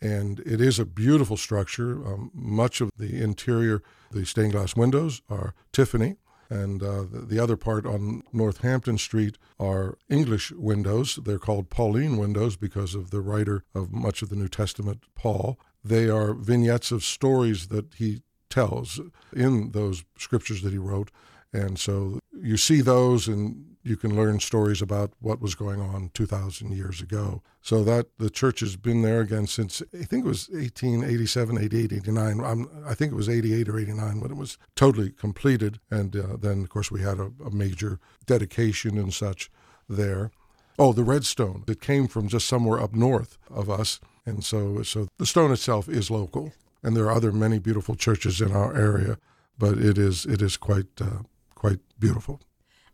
And 0.00 0.40
it 0.40 0.60
is 0.60 0.78
a 0.78 0.86
beautiful 0.86 1.36
structure. 1.36 1.92
Um, 2.06 2.30
much 2.32 2.80
of 2.80 2.90
the 2.96 3.22
interior, 3.22 3.82
the 4.10 4.24
stained 4.24 4.52
glass 4.52 4.74
windows 4.74 5.20
are 5.28 5.54
Tiffany. 5.72 6.16
And 6.48 6.82
uh, 6.82 7.02
the, 7.02 7.24
the, 7.28 7.38
other 7.38 7.56
part 7.56 7.86
on 7.86 8.24
Northampton 8.32 8.98
Street 8.98 9.38
are 9.60 9.96
English 10.08 10.50
windows. 10.50 11.20
They're 11.22 11.38
called 11.38 11.70
Pauline 11.70 12.16
windows 12.16 12.56
because 12.56 12.96
of 12.96 13.10
the 13.10 13.20
writer 13.20 13.62
of 13.72 13.92
much 13.92 14.20
of 14.20 14.30
the 14.30 14.36
New 14.36 14.48
Testament, 14.48 15.04
Paul. 15.14 15.60
They 15.84 16.08
are 16.08 16.34
vignettes 16.34 16.90
of 16.90 17.04
stories 17.04 17.68
that 17.68 17.94
he 17.94 18.22
tells 18.48 19.00
in 19.32 19.70
those 19.70 20.02
scriptures 20.18 20.62
that 20.62 20.72
he 20.72 20.78
wrote. 20.78 21.12
And 21.52 21.78
so 21.78 22.18
you 22.32 22.56
see 22.56 22.80
those 22.80 23.28
and 23.28 23.69
you 23.82 23.96
can 23.96 24.14
learn 24.14 24.40
stories 24.40 24.82
about 24.82 25.12
what 25.20 25.40
was 25.40 25.54
going 25.54 25.80
on 25.80 26.10
2,000 26.12 26.72
years 26.72 27.00
ago. 27.00 27.42
So 27.62 27.82
that 27.84 28.06
the 28.18 28.30
church 28.30 28.60
has 28.60 28.76
been 28.76 29.02
there 29.02 29.20
again 29.20 29.46
since 29.46 29.82
I 29.94 30.04
think 30.04 30.24
it 30.24 30.28
was 30.28 30.48
1887, 30.50 31.58
88, 31.58 31.92
89. 31.92 32.40
I'm, 32.44 32.68
i 32.86 32.94
think 32.94 33.12
it 33.12 33.16
was 33.16 33.28
88 33.28 33.68
or 33.68 33.78
89 33.78 34.20
when 34.20 34.30
it 34.30 34.36
was 34.36 34.58
totally 34.76 35.10
completed. 35.10 35.80
And 35.90 36.14
uh, 36.16 36.36
then, 36.38 36.62
of 36.62 36.68
course, 36.68 36.90
we 36.90 37.02
had 37.02 37.18
a, 37.18 37.32
a 37.44 37.50
major 37.50 37.98
dedication 38.26 38.98
and 38.98 39.12
such 39.12 39.50
there. 39.88 40.30
Oh, 40.78 40.92
the 40.92 41.04
red 41.04 41.24
stone 41.24 41.64
that 41.66 41.80
came 41.80 42.06
from 42.06 42.28
just 42.28 42.46
somewhere 42.46 42.80
up 42.80 42.94
north 42.94 43.38
of 43.50 43.68
us. 43.68 44.00
And 44.26 44.44
so, 44.44 44.82
so 44.82 45.08
the 45.18 45.26
stone 45.26 45.52
itself 45.52 45.88
is 45.88 46.10
local. 46.10 46.52
And 46.82 46.96
there 46.96 47.06
are 47.06 47.12
other 47.12 47.32
many 47.32 47.58
beautiful 47.58 47.94
churches 47.94 48.40
in 48.40 48.52
our 48.52 48.74
area, 48.74 49.18
but 49.58 49.76
it 49.76 49.98
is 49.98 50.24
it 50.24 50.40
is 50.40 50.56
quite 50.56 50.86
uh, 50.98 51.24
quite 51.54 51.80
beautiful. 51.98 52.40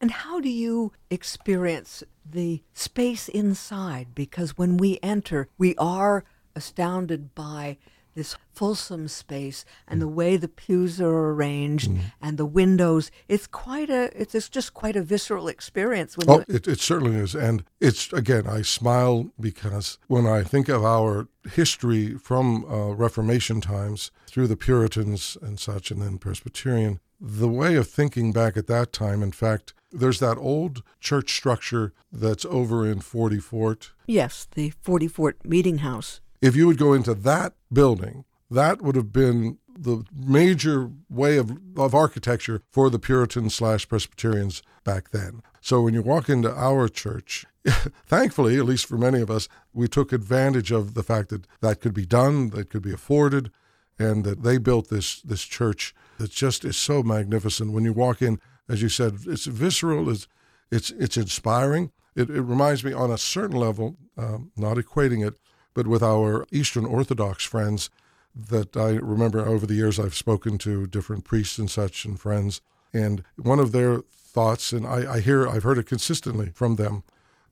And 0.01 0.11
how 0.11 0.41
do 0.41 0.49
you 0.49 0.93
experience 1.11 2.03
the 2.29 2.63
space 2.75 3.29
inside? 3.29 4.15
Because 4.15 4.59
when 4.59 4.77
we 4.77 4.99
enter, 5.03 5.49
we 5.57 5.75
are 5.77 6.25
astounded 6.55 7.35
by 7.35 7.79
this 8.17 8.37
fulsome 8.53 9.07
space 9.07 9.65
and 9.87 10.01
the 10.01 10.09
way 10.09 10.37
the 10.37 10.49
pews 10.49 11.01
are 11.01 11.31
arranged 11.31 11.91
mm. 11.91 12.01
and 12.21 12.39
the 12.39 12.47
windows. 12.47 13.11
It's 13.29 13.47
quite 13.47 13.91
a 13.91 14.11
it's, 14.19 14.35
it's 14.35 14.49
just 14.49 14.75
quite 14.75 14.97
a 14.97 15.03
visceral 15.03 15.47
experience. 15.47 16.17
When 16.17 16.29
oh, 16.29 16.45
it, 16.49 16.67
it 16.67 16.81
certainly 16.81 17.17
is, 17.17 17.35
and 17.35 17.63
it's 17.79 18.13
again 18.13 18.47
I 18.49 18.63
smile 18.63 19.31
because 19.39 19.99
when 20.09 20.27
I 20.27 20.43
think 20.43 20.69
of 20.69 20.83
our 20.83 21.29
history 21.53 22.15
from 22.15 22.65
uh, 22.65 22.95
Reformation 22.95 23.61
times 23.61 24.11
through 24.27 24.49
the 24.49 24.57
Puritans 24.57 25.37
and 25.43 25.61
such, 25.61 25.91
and 25.91 26.01
then 26.01 26.19
Presbyterian, 26.19 27.01
the 27.21 27.49
way 27.49 27.77
of 27.77 27.89
thinking 27.89 28.33
back 28.33 28.57
at 28.57 28.67
that 28.67 28.93
time, 28.93 29.23
in 29.23 29.33
fact, 29.33 29.75
there's 29.93 30.21
that 30.21 30.39
old 30.39 30.83
church 31.01 31.35
structure 31.35 31.93
that's 32.13 32.45
over 32.45 32.87
in 32.87 33.01
Forty 33.01 33.39
Fort. 33.39 33.93
Yes, 34.07 34.47
the 34.55 34.71
Forty 34.83 35.09
Fort 35.09 35.45
Meeting 35.45 35.79
House. 35.79 36.21
If 36.43 36.55
you 36.55 36.67
would 36.67 36.79
go 36.79 36.93
into 36.93 37.15
that 37.15 37.55
building, 37.73 38.25
that 38.51 38.83
would 38.83 38.97
have 38.97 39.13
been 39.13 39.59
the 39.79 40.05
major 40.15 40.91
way 41.11 41.37
of, 41.37 41.59
of 41.77 41.95
architecture 41.95 42.63
for 42.71 42.89
the 42.91 42.99
Puritans 42.99 43.55
slash 43.55 43.89
Presbyterians 43.89 44.63
back 44.85 45.11
then. 45.11 45.43
So 45.61 45.83
when 45.83 45.95
you 45.95 46.03
walk 46.03 46.29
into 46.29 46.55
our 46.55 46.89
church, 46.89 47.45
thankfully, 48.07 48.57
at 48.57 48.65
least 48.65 48.87
for 48.87 48.97
many 48.97 49.21
of 49.21 49.31
us, 49.31 49.49
we 49.73 49.89
took 49.89 50.13
advantage 50.13 50.71
of 50.71 50.95
the 50.95 51.03
fact 51.03 51.29
that 51.31 51.47
that 51.61 51.81
could 51.81 51.95
be 51.95 52.07
done, 52.07 52.51
that 52.51 52.71
could 52.71 52.83
be 52.83 52.93
afforded, 52.93 53.51
and 53.99 54.25
that 54.25 54.43
they 54.43 54.59
built 54.59 54.89
this 54.89 55.21
this 55.23 55.43
church 55.43 55.95
that 56.19 56.31
just 56.31 56.65
is 56.65 56.77
so 56.77 57.03
magnificent. 57.03 57.73
When 57.73 57.85
you 57.85 57.93
walk 57.93 58.23
in, 58.23 58.39
as 58.69 58.83
you 58.83 58.89
said, 58.89 59.19
it's 59.27 59.47
visceral, 59.47 60.11
it's 60.11 60.27
it's 60.71 60.91
it's 60.91 61.17
inspiring. 61.17 61.93
It, 62.15 62.31
it 62.31 62.43
reminds 62.43 62.83
me 62.83 62.93
on 62.93 63.11
a 63.11 63.19
certain 63.19 63.57
level, 63.57 63.97
um, 64.17 64.51
not 64.57 64.79
equating 64.79 65.27
it, 65.27 65.39
but 65.75 65.87
with 65.87 66.03
our 66.03 66.47
Eastern 66.51 66.87
Orthodox 66.87 67.45
friends 67.45 67.91
that 68.35 68.77
I 68.77 68.91
remember 68.91 69.47
over 69.47 69.67
the 69.67 69.75
years 69.75 69.99
I've 69.99 70.15
spoken 70.15 70.59
to 70.59 70.87
different 70.87 71.25
priests 71.25 71.59
and 71.59 71.71
such 71.71 72.05
and 72.05 72.19
friends, 72.19 72.61
and 72.93 73.23
one 73.37 73.59
of 73.59 73.73
their 73.73 74.01
thoughts, 74.11 74.73
and 74.73 74.87
I, 74.87 75.15
I 75.15 75.21
hear 75.21 75.49
I've 75.49 75.63
heard 75.63 75.79
it 75.79 75.87
consistently 75.87 76.51
from 76.55 76.77
them, 76.77 77.03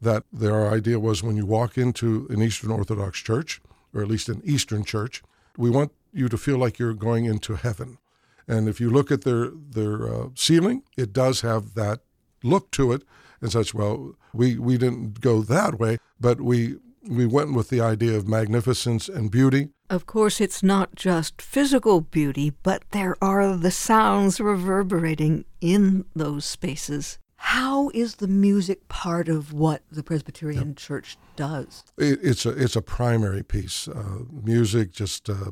that 0.01 0.25
their 0.33 0.69
idea 0.69 0.99
was 0.99 1.23
when 1.23 1.37
you 1.37 1.47
walk 1.47 1.79
into 1.79 2.27
an 2.31 2.43
Eastern 2.43 2.71
Orthodox 2.71 3.21
church, 3.21 3.61
or 3.95 4.03
at 4.03 4.09
least 4.09 4.29
an 4.29 4.43
Eastern 4.45 4.85
church, 4.85 5.23
we 5.57 5.71
want 5.71 5.93
you 6.13 6.29
to 6.29 6.37
feel 6.37 6.59
like 6.59 6.79
you're 6.79 6.95
going 6.95 7.25
into 7.25 7.55
heaven. 7.55 7.99
And 8.47 8.69
if 8.69 8.81
you 8.81 8.91
look 8.91 9.11
at 9.11 9.23
their 9.23 9.51
their 9.51 10.13
uh, 10.13 10.29
ceiling, 10.35 10.83
it 10.97 11.13
does 11.13 11.41
have 11.41 11.75
that 11.75 12.01
look 12.43 12.71
to 12.73 12.93
it 12.93 13.03
and 13.41 13.53
such. 13.53 13.75
Well, 13.75 14.17
we 14.33 14.59
we 14.59 14.79
didn't 14.79 15.21
go 15.21 15.43
that 15.43 15.79
way, 15.79 15.99
but 16.21 16.41
we 16.41 16.77
we 17.09 17.27
went 17.27 17.55
with 17.55 17.69
the 17.69 17.81
idea 17.81 18.17
of 18.17 18.27
magnificence 18.27 19.09
and 19.09 19.31
beauty. 19.31 19.69
Of 19.91 20.07
course, 20.07 20.41
it's 20.41 20.63
not 20.63 20.95
just 20.95 21.43
physical 21.43 22.01
beauty, 22.01 22.53
but 22.63 22.83
there 22.91 23.17
are 23.23 23.57
the 23.57 23.71
sounds 23.71 24.41
reverberating 24.41 25.45
in 25.61 26.07
those 26.15 26.45
spaces. 26.45 27.19
How 27.37 27.91
is 27.91 28.17
the 28.17 28.29
music 28.29 28.89
part 28.89 29.29
of 29.29 29.53
what 29.53 29.83
the 29.91 30.03
Presbyterian 30.03 30.69
yep. 30.69 30.77
Church 30.77 31.19
does? 31.37 31.85
It, 31.99 32.19
it's 32.23 32.47
a 32.47 32.51
it's 32.51 32.77
a 32.77 32.83
primary 32.83 33.43
piece. 33.43 33.87
Uh, 33.87 34.21
music 34.33 34.93
just 34.93 35.29
uh, 35.29 35.51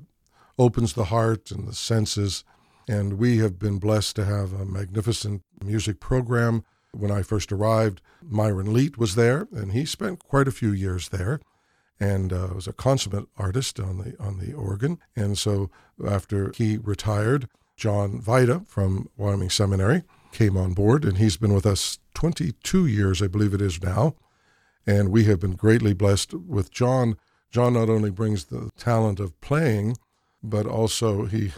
opens 0.58 0.94
the 0.94 1.04
heart 1.04 1.50
and 1.50 1.68
the 1.68 1.74
senses. 1.74 2.44
And 2.88 3.14
we 3.14 3.38
have 3.38 3.58
been 3.58 3.78
blessed 3.78 4.16
to 4.16 4.24
have 4.24 4.52
a 4.52 4.64
magnificent 4.64 5.42
music 5.64 6.00
program. 6.00 6.64
When 6.92 7.10
I 7.10 7.22
first 7.22 7.52
arrived, 7.52 8.02
Myron 8.22 8.72
Leet 8.72 8.98
was 8.98 9.14
there, 9.14 9.48
and 9.52 9.72
he 9.72 9.84
spent 9.84 10.18
quite 10.18 10.48
a 10.48 10.52
few 10.52 10.72
years 10.72 11.08
there 11.08 11.40
and 12.02 12.32
uh, 12.32 12.48
was 12.54 12.66
a 12.66 12.72
consummate 12.72 13.28
artist 13.38 13.78
on 13.78 13.98
the 13.98 14.16
on 14.18 14.38
the 14.38 14.52
organ. 14.52 14.98
And 15.14 15.38
so 15.38 15.70
after 16.04 16.52
he 16.56 16.76
retired, 16.76 17.48
John 17.76 18.20
Vida 18.20 18.62
from 18.66 19.08
Wyoming 19.16 19.50
Seminary 19.50 20.02
came 20.32 20.56
on 20.56 20.74
board, 20.74 21.04
and 21.04 21.18
he's 21.18 21.36
been 21.36 21.54
with 21.54 21.66
us 21.66 21.98
22 22.14 22.86
years, 22.86 23.22
I 23.22 23.28
believe 23.28 23.54
it 23.54 23.62
is 23.62 23.80
now. 23.82 24.16
And 24.86 25.10
we 25.10 25.24
have 25.24 25.38
been 25.38 25.54
greatly 25.54 25.92
blessed 25.92 26.34
with 26.34 26.72
John. 26.72 27.16
John 27.50 27.74
not 27.74 27.88
only 27.88 28.10
brings 28.10 28.46
the 28.46 28.70
talent 28.76 29.20
of 29.20 29.40
playing, 29.40 29.96
but 30.42 30.66
also 30.66 31.26
he 31.26 31.52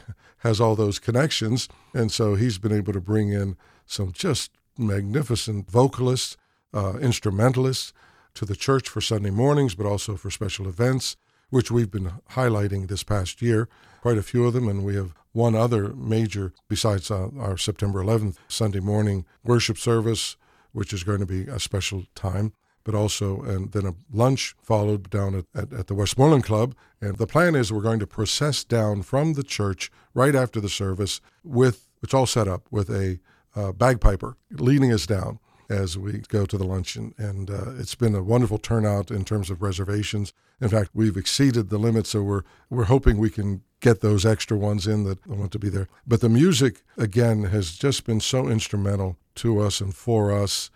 has 0.44 0.60
all 0.60 0.76
those 0.76 1.00
connections. 1.00 1.68
And 1.92 2.12
so 2.12 2.36
he's 2.36 2.58
been 2.58 2.72
able 2.72 2.92
to 2.92 3.00
bring 3.00 3.32
in 3.32 3.56
some 3.86 4.12
just 4.12 4.52
magnificent 4.78 5.68
vocalists, 5.68 6.36
uh, 6.72 6.98
instrumentalists, 7.00 7.92
to 8.34 8.44
the 8.44 8.54
church 8.54 8.88
for 8.88 9.00
Sunday 9.00 9.30
mornings, 9.30 9.74
but 9.74 9.86
also 9.86 10.16
for 10.16 10.30
special 10.30 10.68
events, 10.68 11.16
which 11.50 11.70
we've 11.70 11.90
been 11.90 12.12
highlighting 12.32 12.88
this 12.88 13.02
past 13.02 13.40
year, 13.40 13.68
quite 14.02 14.18
a 14.18 14.22
few 14.22 14.44
of 14.44 14.52
them, 14.52 14.68
and 14.68 14.84
we 14.84 14.94
have 14.96 15.14
one 15.32 15.54
other 15.54 15.94
major, 15.94 16.52
besides 16.68 17.10
uh, 17.10 17.28
our 17.38 17.56
September 17.56 18.02
11th 18.02 18.36
Sunday 18.48 18.80
morning 18.80 19.24
worship 19.44 19.78
service, 19.78 20.36
which 20.72 20.92
is 20.92 21.04
going 21.04 21.20
to 21.20 21.26
be 21.26 21.42
a 21.42 21.58
special 21.58 22.04
time 22.14 22.52
but 22.84 22.94
also 22.94 23.40
and 23.42 23.72
then 23.72 23.86
a 23.86 23.94
lunch 24.12 24.54
followed 24.62 25.10
down 25.10 25.34
at, 25.34 25.44
at, 25.54 25.72
at, 25.72 25.86
the 25.86 25.94
Westmoreland 25.94 26.44
Club. 26.44 26.74
And 27.00 27.16
the 27.16 27.26
plan 27.26 27.54
is 27.54 27.72
we're 27.72 27.80
going 27.80 28.00
to 28.00 28.06
process 28.06 28.62
down 28.62 29.02
from 29.02 29.32
the 29.34 29.42
church 29.42 29.90
right 30.12 30.34
after 30.34 30.60
the 30.60 30.68
service 30.68 31.20
with 31.42 31.88
it's 32.02 32.14
all 32.14 32.26
set 32.26 32.46
up 32.46 32.66
with 32.70 32.90
a 32.90 33.18
uh, 33.56 33.72
bagpiper 33.72 34.36
leading 34.50 34.92
us 34.92 35.06
down 35.06 35.38
as 35.70 35.96
we 35.96 36.18
go 36.28 36.44
to 36.44 36.58
the 36.58 36.64
luncheon. 36.64 37.14
And 37.16 37.50
uh, 37.50 37.72
it's 37.78 37.94
been 37.94 38.14
a 38.14 38.22
wonderful 38.22 38.58
turnout 38.58 39.10
in 39.10 39.24
terms 39.24 39.50
of 39.50 39.62
reservations. 39.62 40.32
In 40.60 40.68
fact, 40.68 40.90
we've 40.94 41.16
exceeded 41.16 41.70
the 41.70 41.78
limit, 41.78 42.06
so 42.06 42.22
we're 42.22 42.42
we're 42.70 42.84
hoping 42.84 43.18
we 43.18 43.30
can 43.30 43.62
get 43.80 44.00
those 44.00 44.24
extra 44.24 44.56
ones 44.56 44.86
in 44.86 45.04
that 45.04 45.26
want 45.26 45.52
to 45.52 45.58
be 45.58 45.68
there. 45.68 45.88
But 46.06 46.20
the 46.20 46.28
music 46.28 46.82
again 46.96 47.44
has 47.44 47.76
just 47.76 48.04
been 48.04 48.20
so 48.20 48.48
instrumental 48.48 49.16
to 49.36 49.60
us 49.60 49.80
and 49.80 49.94
for 49.94 50.32
us. 50.32 50.70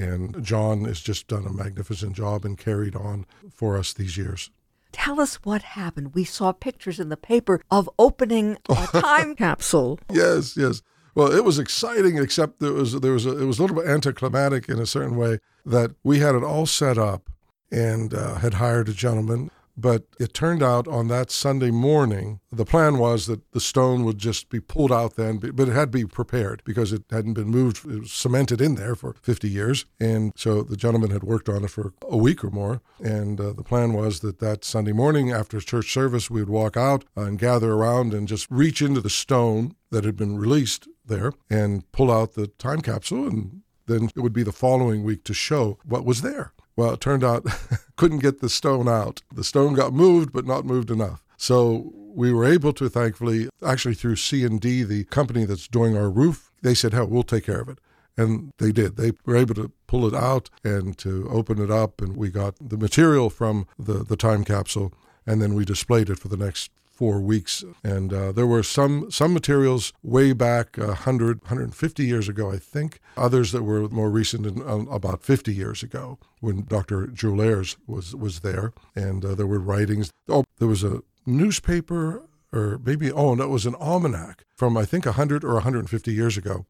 And 0.00 0.42
John 0.42 0.84
has 0.84 1.00
just 1.00 1.28
done 1.28 1.46
a 1.46 1.52
magnificent 1.52 2.14
job 2.14 2.44
and 2.44 2.56
carried 2.56 2.96
on 2.96 3.26
for 3.52 3.76
us 3.76 3.92
these 3.92 4.16
years. 4.16 4.50
Tell 4.92 5.20
us 5.20 5.36
what 5.44 5.62
happened. 5.62 6.14
We 6.14 6.24
saw 6.24 6.52
pictures 6.52 6.98
in 6.98 7.10
the 7.10 7.16
paper 7.16 7.60
of 7.70 7.88
opening 7.98 8.56
a 8.68 8.74
time 8.92 9.34
capsule. 9.36 10.00
Yes, 10.10 10.56
yes. 10.56 10.82
Well, 11.14 11.32
it 11.32 11.44
was 11.44 11.58
exciting, 11.58 12.16
except 12.16 12.60
there 12.60 12.72
was 12.72 12.98
there 13.00 13.12
was 13.12 13.26
a, 13.26 13.38
it 13.38 13.44
was 13.44 13.58
a 13.58 13.62
little 13.62 13.76
bit 13.76 13.86
anticlimactic 13.86 14.68
in 14.68 14.78
a 14.78 14.86
certain 14.86 15.16
way 15.16 15.38
that 15.66 15.92
we 16.02 16.20
had 16.20 16.34
it 16.34 16.42
all 16.42 16.66
set 16.66 16.96
up 16.96 17.28
and 17.70 18.14
uh, 18.14 18.36
had 18.36 18.54
hired 18.54 18.88
a 18.88 18.92
gentleman 18.92 19.50
but 19.80 20.04
it 20.18 20.34
turned 20.34 20.62
out 20.62 20.86
on 20.86 21.08
that 21.08 21.30
Sunday 21.30 21.70
morning, 21.70 22.40
the 22.52 22.64
plan 22.64 22.98
was 22.98 23.26
that 23.26 23.52
the 23.52 23.60
stone 23.60 24.04
would 24.04 24.18
just 24.18 24.48
be 24.48 24.60
pulled 24.60 24.92
out 24.92 25.16
then, 25.16 25.38
but 25.38 25.68
it 25.68 25.72
had 25.72 25.92
to 25.92 25.98
be 25.98 26.04
prepared 26.04 26.62
because 26.64 26.92
it 26.92 27.04
hadn't 27.10 27.34
been 27.34 27.48
moved, 27.48 27.84
it 27.86 28.00
was 28.00 28.12
cemented 28.12 28.60
in 28.60 28.74
there 28.74 28.94
for 28.94 29.14
50 29.22 29.48
years. 29.48 29.84
And 29.98 30.32
so 30.36 30.62
the 30.62 30.76
gentleman 30.76 31.10
had 31.10 31.24
worked 31.24 31.48
on 31.48 31.64
it 31.64 31.70
for 31.70 31.92
a 32.08 32.16
week 32.16 32.44
or 32.44 32.50
more. 32.50 32.80
And 33.02 33.40
uh, 33.40 33.52
the 33.52 33.64
plan 33.64 33.92
was 33.92 34.20
that 34.20 34.38
that 34.40 34.64
Sunday 34.64 34.92
morning 34.92 35.30
after 35.30 35.60
church 35.60 35.92
service, 35.92 36.30
we 36.30 36.40
would 36.40 36.50
walk 36.50 36.76
out 36.76 37.04
and 37.16 37.38
gather 37.38 37.72
around 37.72 38.12
and 38.14 38.28
just 38.28 38.50
reach 38.50 38.82
into 38.82 39.00
the 39.00 39.10
stone 39.10 39.74
that 39.90 40.04
had 40.04 40.16
been 40.16 40.36
released 40.36 40.88
there 41.06 41.32
and 41.48 41.90
pull 41.92 42.10
out 42.10 42.34
the 42.34 42.46
time 42.46 42.80
capsule 42.80 43.26
and 43.26 43.62
then 43.86 44.08
it 44.14 44.20
would 44.20 44.32
be 44.32 44.44
the 44.44 44.52
following 44.52 45.02
week 45.02 45.24
to 45.24 45.34
show 45.34 45.78
what 45.84 46.04
was 46.04 46.22
there. 46.22 46.52
Well, 46.76 46.92
it 46.94 47.00
turned 47.00 47.24
out 47.24 47.46
couldn't 47.96 48.18
get 48.18 48.40
the 48.40 48.48
stone 48.48 48.88
out. 48.88 49.22
The 49.32 49.44
stone 49.44 49.74
got 49.74 49.92
moved, 49.92 50.32
but 50.32 50.46
not 50.46 50.64
moved 50.64 50.90
enough. 50.90 51.22
So 51.36 51.92
we 51.94 52.32
were 52.32 52.44
able 52.44 52.72
to, 52.74 52.88
thankfully, 52.88 53.48
actually 53.64 53.94
through 53.94 54.16
C 54.16 54.44
and 54.44 54.60
D, 54.60 54.82
the 54.82 55.04
company 55.04 55.44
that's 55.44 55.68
doing 55.68 55.96
our 55.96 56.10
roof, 56.10 56.50
they 56.62 56.74
said, 56.74 56.92
"Hell, 56.92 57.06
we'll 57.06 57.22
take 57.22 57.44
care 57.46 57.60
of 57.60 57.68
it." 57.68 57.78
And 58.16 58.52
they 58.58 58.72
did. 58.72 58.96
They 58.96 59.12
were 59.24 59.36
able 59.36 59.54
to 59.54 59.72
pull 59.86 60.06
it 60.06 60.14
out 60.14 60.50
and 60.64 60.98
to 60.98 61.28
open 61.30 61.62
it 61.62 61.70
up, 61.70 62.00
and 62.00 62.16
we 62.16 62.30
got 62.30 62.54
the 62.60 62.76
material 62.76 63.30
from 63.30 63.66
the, 63.78 64.04
the 64.04 64.16
time 64.16 64.44
capsule, 64.44 64.92
and 65.26 65.40
then 65.40 65.54
we 65.54 65.64
displayed 65.64 66.10
it 66.10 66.18
for 66.18 66.28
the 66.28 66.36
next 66.36 66.70
four 67.00 67.18
weeks. 67.18 67.64
And 67.82 68.12
uh, 68.12 68.30
there 68.30 68.46
were 68.46 68.62
some 68.62 69.10
some 69.10 69.32
materials 69.32 69.94
way 70.02 70.34
back 70.34 70.76
100, 70.76 71.40
150 71.40 72.04
years 72.04 72.28
ago, 72.28 72.52
I 72.52 72.58
think. 72.58 73.00
Others 73.16 73.52
that 73.52 73.62
were 73.62 73.88
more 73.88 74.10
recent, 74.10 74.44
in, 74.44 74.60
um, 74.68 74.86
about 74.88 75.22
50 75.22 75.54
years 75.54 75.82
ago, 75.82 76.18
when 76.40 76.66
Dr. 76.66 77.06
Jules 77.06 77.78
was 77.86 78.14
was 78.14 78.40
there, 78.40 78.74
and 78.94 79.24
uh, 79.24 79.34
there 79.34 79.46
were 79.46 79.58
writings. 79.58 80.12
Oh, 80.28 80.44
there 80.58 80.68
was 80.68 80.84
a 80.84 81.00
newspaper, 81.24 82.22
or 82.52 82.78
maybe 82.84 83.10
oh, 83.10 83.32
no, 83.34 83.44
it 83.44 83.48
was 83.48 83.64
an 83.64 83.76
almanac 83.76 84.44
from 84.54 84.76
I 84.76 84.84
think 84.84 85.06
100 85.06 85.42
or 85.42 85.54
150 85.54 86.12
years 86.12 86.36
ago. 86.36 86.66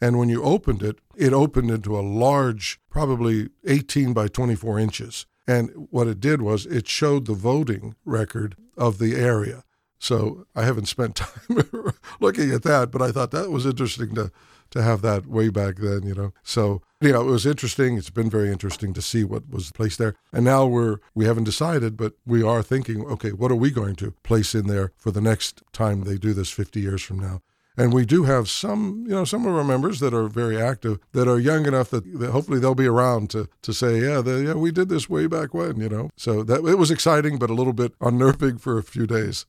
And 0.00 0.18
when 0.18 0.28
you 0.28 0.42
opened 0.42 0.82
it, 0.82 0.98
it 1.16 1.32
opened 1.32 1.70
into 1.70 1.96
a 1.96 2.08
large, 2.24 2.80
probably 2.90 3.50
18 3.64 4.12
by 4.12 4.26
24 4.26 4.80
inches. 4.80 5.26
And 5.46 5.70
what 5.90 6.08
it 6.08 6.18
did 6.18 6.42
was 6.42 6.66
it 6.66 6.88
showed 6.88 7.26
the 7.26 7.34
voting 7.34 7.94
record 8.04 8.56
of 8.76 8.98
the 8.98 9.14
area. 9.14 9.62
So 9.98 10.46
I 10.54 10.64
haven't 10.64 10.86
spent 10.86 11.16
time 11.16 11.64
looking 12.20 12.52
at 12.52 12.62
that, 12.62 12.90
but 12.90 13.02
I 13.02 13.12
thought 13.12 13.30
that 13.32 13.50
was 13.50 13.66
interesting 13.66 14.14
to 14.14 14.30
to 14.70 14.82
have 14.82 15.00
that 15.00 15.26
way 15.26 15.48
back 15.48 15.76
then, 15.76 16.02
you 16.02 16.14
know. 16.14 16.32
So 16.42 16.82
you 17.00 17.12
know, 17.12 17.22
it 17.22 17.30
was 17.30 17.46
interesting. 17.46 17.96
It's 17.96 18.10
been 18.10 18.28
very 18.28 18.50
interesting 18.50 18.92
to 18.92 19.02
see 19.02 19.22
what 19.24 19.48
was 19.48 19.70
placed 19.70 19.98
there. 19.98 20.14
And 20.32 20.44
now 20.44 20.66
we're 20.66 20.98
we 21.14 21.26
haven't 21.26 21.44
decided, 21.44 21.96
but 21.96 22.14
we 22.26 22.42
are 22.42 22.62
thinking, 22.62 23.04
okay, 23.04 23.32
what 23.32 23.50
are 23.50 23.56
we 23.56 23.70
going 23.70 23.96
to 23.96 24.12
place 24.22 24.54
in 24.54 24.66
there 24.66 24.92
for 24.96 25.10
the 25.10 25.20
next 25.20 25.62
time 25.72 26.02
they 26.02 26.18
do 26.18 26.34
this 26.34 26.50
50 26.50 26.80
years 26.80 27.02
from 27.02 27.18
now? 27.18 27.40
And 27.76 27.92
we 27.92 28.04
do 28.04 28.24
have 28.24 28.50
some, 28.50 29.04
you 29.06 29.14
know, 29.14 29.24
some 29.24 29.46
of 29.46 29.54
our 29.54 29.62
members 29.62 30.00
that 30.00 30.12
are 30.12 30.26
very 30.26 30.60
active 30.60 30.98
that 31.12 31.28
are 31.28 31.38
young 31.38 31.64
enough 31.64 31.90
that, 31.90 32.18
that 32.18 32.32
hopefully 32.32 32.58
they'll 32.58 32.74
be 32.74 32.88
around 32.88 33.30
to, 33.30 33.48
to 33.62 33.72
say, 33.72 34.00
yeah, 34.00 34.20
yeah, 34.20 34.54
we 34.54 34.72
did 34.72 34.88
this 34.88 35.08
way 35.08 35.28
back 35.28 35.54
when, 35.54 35.78
you 35.80 35.88
know. 35.88 36.10
So 36.16 36.42
that 36.42 36.64
it 36.64 36.74
was 36.74 36.90
exciting, 36.90 37.38
but 37.38 37.50
a 37.50 37.54
little 37.54 37.72
bit 37.72 37.94
unnerving 38.00 38.58
for 38.58 38.78
a 38.78 38.82
few 38.82 39.06
days. 39.06 39.46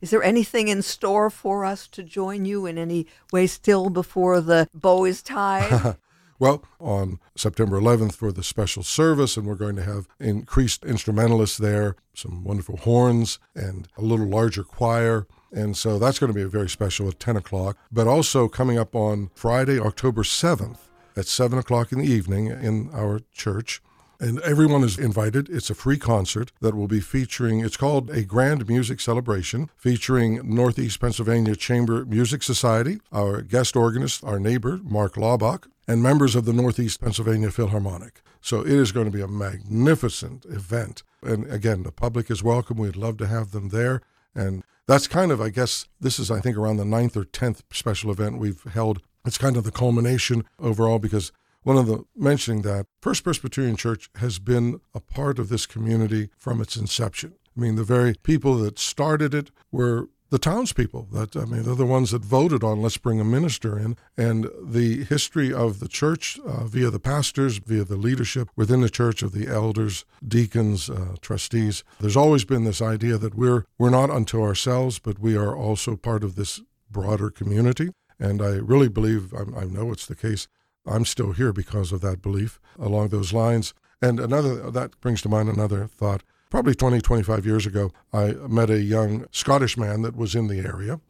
Is 0.00 0.10
there 0.10 0.22
anything 0.22 0.68
in 0.68 0.82
store 0.82 1.28
for 1.28 1.64
us 1.64 1.88
to 1.88 2.02
join 2.04 2.44
you 2.44 2.66
in 2.66 2.78
any 2.78 3.06
way 3.32 3.46
still 3.48 3.90
before 3.90 4.40
the 4.40 4.68
bow 4.72 5.04
is 5.04 5.22
tied? 5.22 5.96
well, 6.38 6.62
on 6.78 7.18
September 7.36 7.80
11th 7.80 8.14
for 8.14 8.30
the 8.30 8.44
special 8.44 8.84
service, 8.84 9.36
and 9.36 9.46
we're 9.46 9.56
going 9.56 9.74
to 9.74 9.82
have 9.82 10.06
increased 10.20 10.84
instrumentalists 10.84 11.58
there, 11.58 11.96
some 12.14 12.44
wonderful 12.44 12.76
horns, 12.76 13.40
and 13.56 13.88
a 13.96 14.02
little 14.02 14.26
larger 14.26 14.62
choir. 14.62 15.26
And 15.50 15.76
so 15.76 15.98
that's 15.98 16.20
going 16.20 16.32
to 16.32 16.38
be 16.38 16.42
a 16.42 16.48
very 16.48 16.68
special 16.68 17.08
at 17.08 17.18
10 17.18 17.36
o'clock. 17.36 17.76
But 17.90 18.06
also 18.06 18.46
coming 18.46 18.78
up 18.78 18.94
on 18.94 19.30
Friday, 19.34 19.80
October 19.80 20.22
7th 20.22 20.78
at 21.16 21.26
7 21.26 21.58
o'clock 21.58 21.90
in 21.90 21.98
the 21.98 22.06
evening 22.06 22.46
in 22.46 22.90
our 22.92 23.20
church, 23.32 23.82
and 24.20 24.40
everyone 24.40 24.82
is 24.82 24.98
invited. 24.98 25.48
It's 25.48 25.70
a 25.70 25.74
free 25.74 25.98
concert 25.98 26.52
that 26.60 26.74
will 26.74 26.88
be 26.88 27.00
featuring, 27.00 27.60
it's 27.60 27.76
called 27.76 28.10
a 28.10 28.24
Grand 28.24 28.68
Music 28.68 29.00
Celebration, 29.00 29.70
featuring 29.76 30.54
Northeast 30.54 31.00
Pennsylvania 31.00 31.54
Chamber 31.54 32.04
Music 32.04 32.42
Society, 32.42 33.00
our 33.12 33.42
guest 33.42 33.76
organist, 33.76 34.24
our 34.24 34.40
neighbor, 34.40 34.80
Mark 34.82 35.14
Laubach, 35.14 35.68
and 35.86 36.02
members 36.02 36.34
of 36.34 36.44
the 36.44 36.52
Northeast 36.52 37.00
Pennsylvania 37.00 37.50
Philharmonic. 37.50 38.20
So 38.40 38.60
it 38.60 38.72
is 38.72 38.92
going 38.92 39.06
to 39.06 39.16
be 39.16 39.22
a 39.22 39.28
magnificent 39.28 40.44
event. 40.46 41.02
And 41.22 41.50
again, 41.50 41.82
the 41.82 41.92
public 41.92 42.30
is 42.30 42.42
welcome. 42.42 42.76
We'd 42.76 42.96
love 42.96 43.16
to 43.18 43.26
have 43.26 43.50
them 43.52 43.70
there. 43.70 44.02
And 44.34 44.62
that's 44.86 45.06
kind 45.06 45.32
of, 45.32 45.40
I 45.40 45.50
guess, 45.50 45.86
this 46.00 46.18
is, 46.18 46.30
I 46.30 46.40
think, 46.40 46.56
around 46.56 46.76
the 46.76 46.84
ninth 46.84 47.16
or 47.16 47.24
tenth 47.24 47.62
special 47.72 48.10
event 48.10 48.38
we've 48.38 48.62
held. 48.64 49.02
It's 49.24 49.38
kind 49.38 49.56
of 49.56 49.64
the 49.64 49.72
culmination 49.72 50.44
overall 50.58 50.98
because 50.98 51.32
one 51.62 51.76
of 51.76 51.86
the 51.86 52.04
mentioning 52.16 52.62
that 52.62 52.86
First 53.00 53.24
Presbyterian 53.24 53.76
Church 53.76 54.10
has 54.16 54.38
been 54.38 54.80
a 54.94 55.00
part 55.00 55.38
of 55.38 55.48
this 55.48 55.66
community 55.66 56.30
from 56.36 56.60
its 56.60 56.76
inception. 56.76 57.34
I 57.56 57.60
mean, 57.60 57.76
the 57.76 57.84
very 57.84 58.14
people 58.14 58.56
that 58.58 58.78
started 58.78 59.34
it 59.34 59.50
were 59.72 60.08
the 60.30 60.38
townspeople. 60.38 61.08
That 61.12 61.36
I 61.36 61.44
mean, 61.44 61.62
they're 61.62 61.74
the 61.74 61.86
ones 61.86 62.10
that 62.10 62.24
voted 62.24 62.62
on 62.62 62.82
let's 62.82 62.98
bring 62.98 63.20
a 63.20 63.24
minister 63.24 63.78
in. 63.78 63.96
And 64.16 64.48
the 64.62 65.04
history 65.04 65.52
of 65.52 65.80
the 65.80 65.88
church 65.88 66.38
uh, 66.46 66.64
via 66.64 66.90
the 66.90 67.00
pastors, 67.00 67.58
via 67.58 67.84
the 67.84 67.96
leadership 67.96 68.48
within 68.56 68.80
the 68.80 68.90
church 68.90 69.22
of 69.22 69.32
the 69.32 69.48
elders, 69.48 70.04
deacons, 70.26 70.90
uh, 70.90 71.16
trustees. 71.20 71.82
There's 72.00 72.16
always 72.16 72.44
been 72.44 72.64
this 72.64 72.82
idea 72.82 73.18
that 73.18 73.34
we're 73.34 73.64
we're 73.78 73.90
not 73.90 74.10
unto 74.10 74.42
ourselves, 74.42 74.98
but 74.98 75.18
we 75.18 75.36
are 75.36 75.56
also 75.56 75.96
part 75.96 76.22
of 76.22 76.36
this 76.36 76.60
broader 76.90 77.30
community. 77.30 77.90
And 78.20 78.42
I 78.42 78.56
really 78.56 78.88
believe, 78.88 79.32
I, 79.32 79.60
I 79.60 79.64
know 79.64 79.92
it's 79.92 80.06
the 80.06 80.16
case, 80.16 80.48
I'm 80.88 81.04
still 81.04 81.32
here 81.32 81.52
because 81.52 81.92
of 81.92 82.00
that 82.00 82.22
belief 82.22 82.60
along 82.78 83.08
those 83.08 83.32
lines. 83.32 83.74
And 84.00 84.20
another, 84.20 84.70
that 84.70 84.98
brings 85.00 85.22
to 85.22 85.28
mind 85.28 85.48
another 85.48 85.86
thought. 85.86 86.22
Probably 86.50 86.74
20, 86.74 87.00
25 87.00 87.44
years 87.44 87.66
ago, 87.66 87.92
I 88.12 88.32
met 88.32 88.70
a 88.70 88.80
young 88.80 89.26
Scottish 89.32 89.76
man 89.76 90.02
that 90.02 90.16
was 90.16 90.34
in 90.34 90.46
the 90.46 90.60
area, 90.60 91.00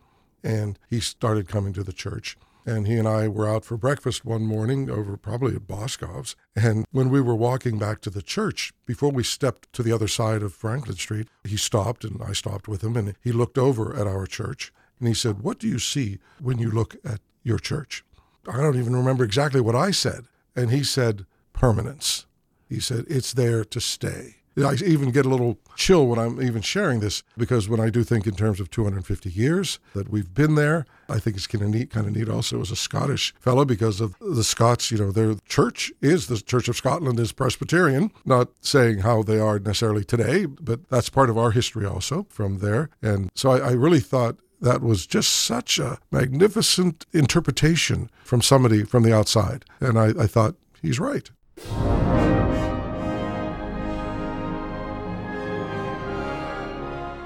and 0.42 0.78
he 0.88 0.98
started 0.98 1.48
coming 1.48 1.72
to 1.74 1.84
the 1.84 1.92
church. 1.92 2.36
And 2.66 2.86
he 2.86 2.98
and 2.98 3.08
I 3.08 3.28
were 3.28 3.48
out 3.48 3.64
for 3.64 3.78
breakfast 3.78 4.24
one 4.24 4.42
morning 4.42 4.90
over 4.90 5.16
probably 5.16 5.54
at 5.54 5.66
Boscov's. 5.66 6.36
And 6.54 6.84
when 6.90 7.08
we 7.08 7.20
were 7.20 7.34
walking 7.34 7.78
back 7.78 8.02
to 8.02 8.10
the 8.10 8.20
church, 8.20 8.74
before 8.84 9.10
we 9.10 9.22
stepped 9.22 9.72
to 9.72 9.82
the 9.82 9.92
other 9.92 10.08
side 10.08 10.42
of 10.42 10.52
Franklin 10.52 10.96
Street, 10.96 11.28
he 11.44 11.56
stopped 11.56 12.04
and 12.04 12.20
I 12.22 12.32
stopped 12.32 12.68
with 12.68 12.84
him 12.84 12.94
and 12.94 13.14
he 13.22 13.32
looked 13.32 13.56
over 13.56 13.96
at 13.96 14.06
our 14.06 14.26
church 14.26 14.70
and 14.98 15.08
he 15.08 15.14
said, 15.14 15.40
What 15.40 15.58
do 15.58 15.66
you 15.66 15.78
see 15.78 16.18
when 16.40 16.58
you 16.58 16.70
look 16.70 16.96
at 17.06 17.20
your 17.42 17.58
church? 17.58 18.04
I 18.48 18.58
don't 18.58 18.78
even 18.78 18.96
remember 18.96 19.24
exactly 19.24 19.60
what 19.60 19.74
I 19.74 19.90
said. 19.90 20.24
And 20.56 20.70
he 20.70 20.82
said, 20.82 21.26
permanence. 21.52 22.26
He 22.68 22.80
said, 22.80 23.04
it's 23.08 23.32
there 23.32 23.64
to 23.64 23.80
stay. 23.80 24.36
I 24.64 24.74
even 24.84 25.10
get 25.10 25.26
a 25.26 25.28
little 25.28 25.58
chill 25.76 26.06
when 26.06 26.18
I'm 26.18 26.42
even 26.42 26.62
sharing 26.62 27.00
this 27.00 27.22
because 27.36 27.68
when 27.68 27.80
I 27.80 27.90
do 27.90 28.02
think 28.02 28.26
in 28.26 28.34
terms 28.34 28.60
of 28.60 28.70
250 28.70 29.30
years 29.30 29.78
that 29.94 30.08
we've 30.08 30.32
been 30.34 30.56
there, 30.56 30.84
I 31.08 31.18
think 31.18 31.36
it's 31.36 31.46
kind 31.46 31.62
of 31.62 31.70
neat, 31.70 31.90
kind 31.90 32.06
of 32.06 32.16
neat 32.16 32.28
also 32.28 32.60
as 32.60 32.70
a 32.70 32.76
Scottish 32.76 33.34
fellow 33.38 33.64
because 33.64 34.00
of 34.00 34.16
the 34.20 34.44
Scots, 34.44 34.90
you 34.90 34.98
know, 34.98 35.12
their 35.12 35.36
church 35.46 35.92
is 36.00 36.26
the 36.26 36.40
Church 36.40 36.68
of 36.68 36.76
Scotland 36.76 37.20
is 37.20 37.32
Presbyterian, 37.32 38.10
not 38.24 38.48
saying 38.60 39.00
how 39.00 39.22
they 39.22 39.38
are 39.38 39.58
necessarily 39.58 40.04
today, 40.04 40.46
but 40.46 40.88
that's 40.88 41.08
part 41.08 41.30
of 41.30 41.38
our 41.38 41.52
history 41.52 41.86
also 41.86 42.26
from 42.28 42.58
there. 42.58 42.90
And 43.00 43.30
so 43.34 43.50
I, 43.50 43.58
I 43.58 43.72
really 43.72 44.00
thought 44.00 44.38
that 44.60 44.82
was 44.82 45.06
just 45.06 45.30
such 45.30 45.78
a 45.78 45.98
magnificent 46.10 47.06
interpretation 47.12 48.10
from 48.24 48.42
somebody 48.42 48.84
from 48.84 49.02
the 49.02 49.14
outside. 49.14 49.64
And 49.80 49.98
I, 49.98 50.08
I 50.18 50.26
thought, 50.26 50.56
he's 50.82 50.98
right. 50.98 51.30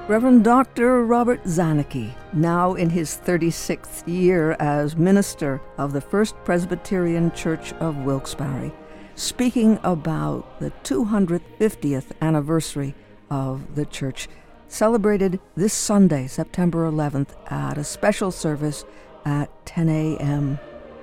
Reverend 0.08 0.44
Dr. 0.44 1.04
Robert 1.06 1.42
Zanicky, 1.44 2.12
now 2.32 2.74
in 2.74 2.90
his 2.90 3.18
36th 3.24 4.06
year 4.06 4.56
as 4.58 4.96
minister 4.96 5.60
of 5.78 5.92
the 5.92 6.00
First 6.00 6.34
Presbyterian 6.44 7.30
Church 7.32 7.72
of 7.74 7.96
Wilkes-Barre, 7.98 8.72
speaking 9.14 9.78
about 9.84 10.60
the 10.60 10.70
250th 10.82 12.06
anniversary 12.20 12.94
of 13.30 13.74
the 13.74 13.86
church, 13.86 14.28
celebrated 14.72 15.38
this 15.54 15.74
Sunday, 15.74 16.26
September 16.26 16.90
11th, 16.90 17.28
at 17.52 17.76
a 17.76 17.84
special 17.84 18.30
service 18.30 18.84
at 19.26 19.50
10 19.66 19.88
a.m. 19.90 20.58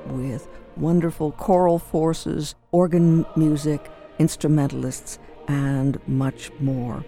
with 0.08 0.48
wonderful 0.76 1.32
choral 1.34 1.78
forces, 1.78 2.56
organ 2.72 3.26
music, 3.36 3.88
instrumentalists, 4.18 5.20
and 5.48 6.00
much 6.08 6.52
more. 6.60 7.06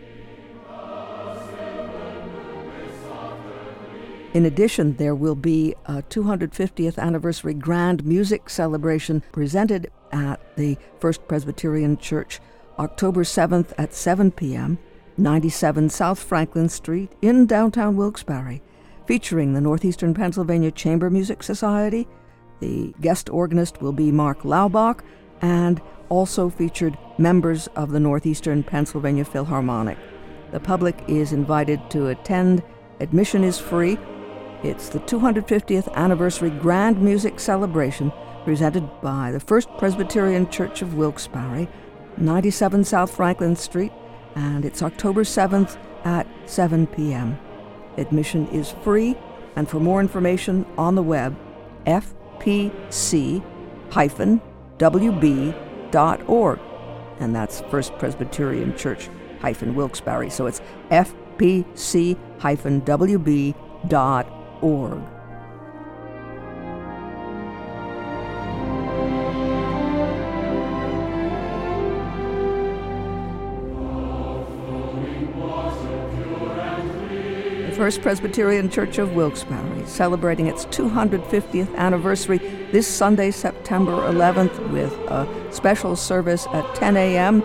In 4.33 4.45
addition, 4.45 4.95
there 4.97 5.15
will 5.15 5.35
be 5.35 5.73
a 5.87 6.03
250th 6.03 6.97
anniversary 6.99 7.55
grand 7.55 8.05
music 8.05 8.49
celebration 8.49 9.23
presented 9.31 9.91
at 10.11 10.55
the 10.55 10.77
First 10.99 11.27
Presbyterian 11.27 11.97
Church 11.97 12.39
October 12.77 13.23
7th 13.23 13.73
at 13.77 13.93
7 13.93 14.31
p.m., 14.31 14.77
97 15.17 15.89
South 15.89 16.21
Franklin 16.21 16.69
Street 16.69 17.11
in 17.21 17.45
downtown 17.45 17.95
Wilkes-Barre, 17.95 18.61
featuring 19.05 19.53
the 19.53 19.61
Northeastern 19.61 20.13
Pennsylvania 20.13 20.71
Chamber 20.71 21.09
Music 21.09 21.43
Society. 21.43 22.07
The 22.59 22.93
guest 23.01 23.29
organist 23.29 23.81
will 23.81 23.93
be 23.93 24.11
Mark 24.11 24.41
Laubach, 24.41 25.01
and 25.41 25.81
also 26.09 26.49
featured 26.49 26.97
members 27.17 27.67
of 27.75 27.91
the 27.91 27.99
Northeastern 27.99 28.63
Pennsylvania 28.63 29.25
Philharmonic. 29.25 29.97
The 30.51 30.59
public 30.59 31.01
is 31.07 31.33
invited 31.33 31.89
to 31.91 32.07
attend. 32.07 32.63
Admission 32.99 33.43
is 33.43 33.57
free 33.57 33.97
it's 34.63 34.89
the 34.89 34.99
250th 34.99 35.91
anniversary 35.95 36.51
grand 36.51 37.01
music 37.01 37.39
celebration 37.39 38.13
presented 38.45 38.87
by 39.01 39.31
the 39.31 39.39
First 39.39 39.69
Presbyterian 39.79 40.47
Church 40.51 40.83
of 40.83 40.93
Wilkes-Barre, 40.93 41.67
97 42.17 42.83
South 42.83 43.09
Franklin 43.09 43.55
Street, 43.55 43.91
and 44.35 44.65
it's 44.65 44.81
October 44.81 45.23
7th 45.23 45.77
at 46.05 46.27
7 46.45 46.87
p.m. 46.87 47.37
Admission 47.97 48.47
is 48.47 48.71
free, 48.83 49.15
and 49.55 49.69
for 49.69 49.79
more 49.79 49.99
information 49.99 50.65
on 50.77 50.95
the 50.95 51.03
web, 51.03 51.37
fpc-wb.org. 51.85 53.41
And 57.19 57.35
that's 57.35 57.61
First 57.61 57.97
Presbyterian 57.99 58.75
Church 58.75 59.09
hyphen 59.39 59.75
Wilkes-Barre. 59.75 60.29
So 60.29 60.47
it's 60.47 60.61
fpc-wb.org 60.89 62.01
First 77.81 78.03
Presbyterian 78.03 78.69
Church 78.69 78.99
of 78.99 79.15
Wilkes-Barre 79.15 79.87
celebrating 79.87 80.45
its 80.45 80.65
250th 80.65 81.75
anniversary 81.75 82.37
this 82.71 82.85
Sunday, 82.85 83.31
September 83.31 83.93
11th, 83.93 84.69
with 84.69 84.93
a 85.09 85.27
special 85.51 85.95
service 85.95 86.45
at 86.53 86.75
10 86.75 86.95
a.m. 86.95 87.41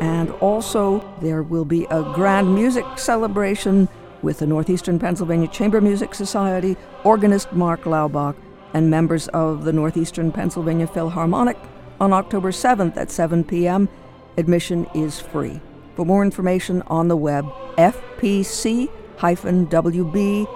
And 0.00 0.32
also, 0.40 1.08
there 1.20 1.44
will 1.44 1.64
be 1.64 1.84
a 1.84 2.02
grand 2.16 2.52
music 2.52 2.84
celebration 2.96 3.88
with 4.22 4.40
the 4.40 4.46
Northeastern 4.48 4.98
Pennsylvania 4.98 5.46
Chamber 5.46 5.80
Music 5.80 6.16
Society, 6.16 6.76
organist 7.04 7.52
Mark 7.52 7.82
Laubach, 7.82 8.34
and 8.74 8.90
members 8.90 9.28
of 9.28 9.62
the 9.62 9.72
Northeastern 9.72 10.32
Pennsylvania 10.32 10.88
Philharmonic 10.88 11.58
on 12.00 12.12
October 12.12 12.50
7th 12.50 12.96
at 12.96 13.12
7 13.12 13.44
p.m. 13.44 13.88
Admission 14.36 14.88
is 14.96 15.20
free. 15.20 15.60
For 15.94 16.04
more 16.04 16.24
information 16.24 16.82
on 16.88 17.06
the 17.06 17.16
web, 17.16 17.46
fpc-wb.org. 19.18 20.46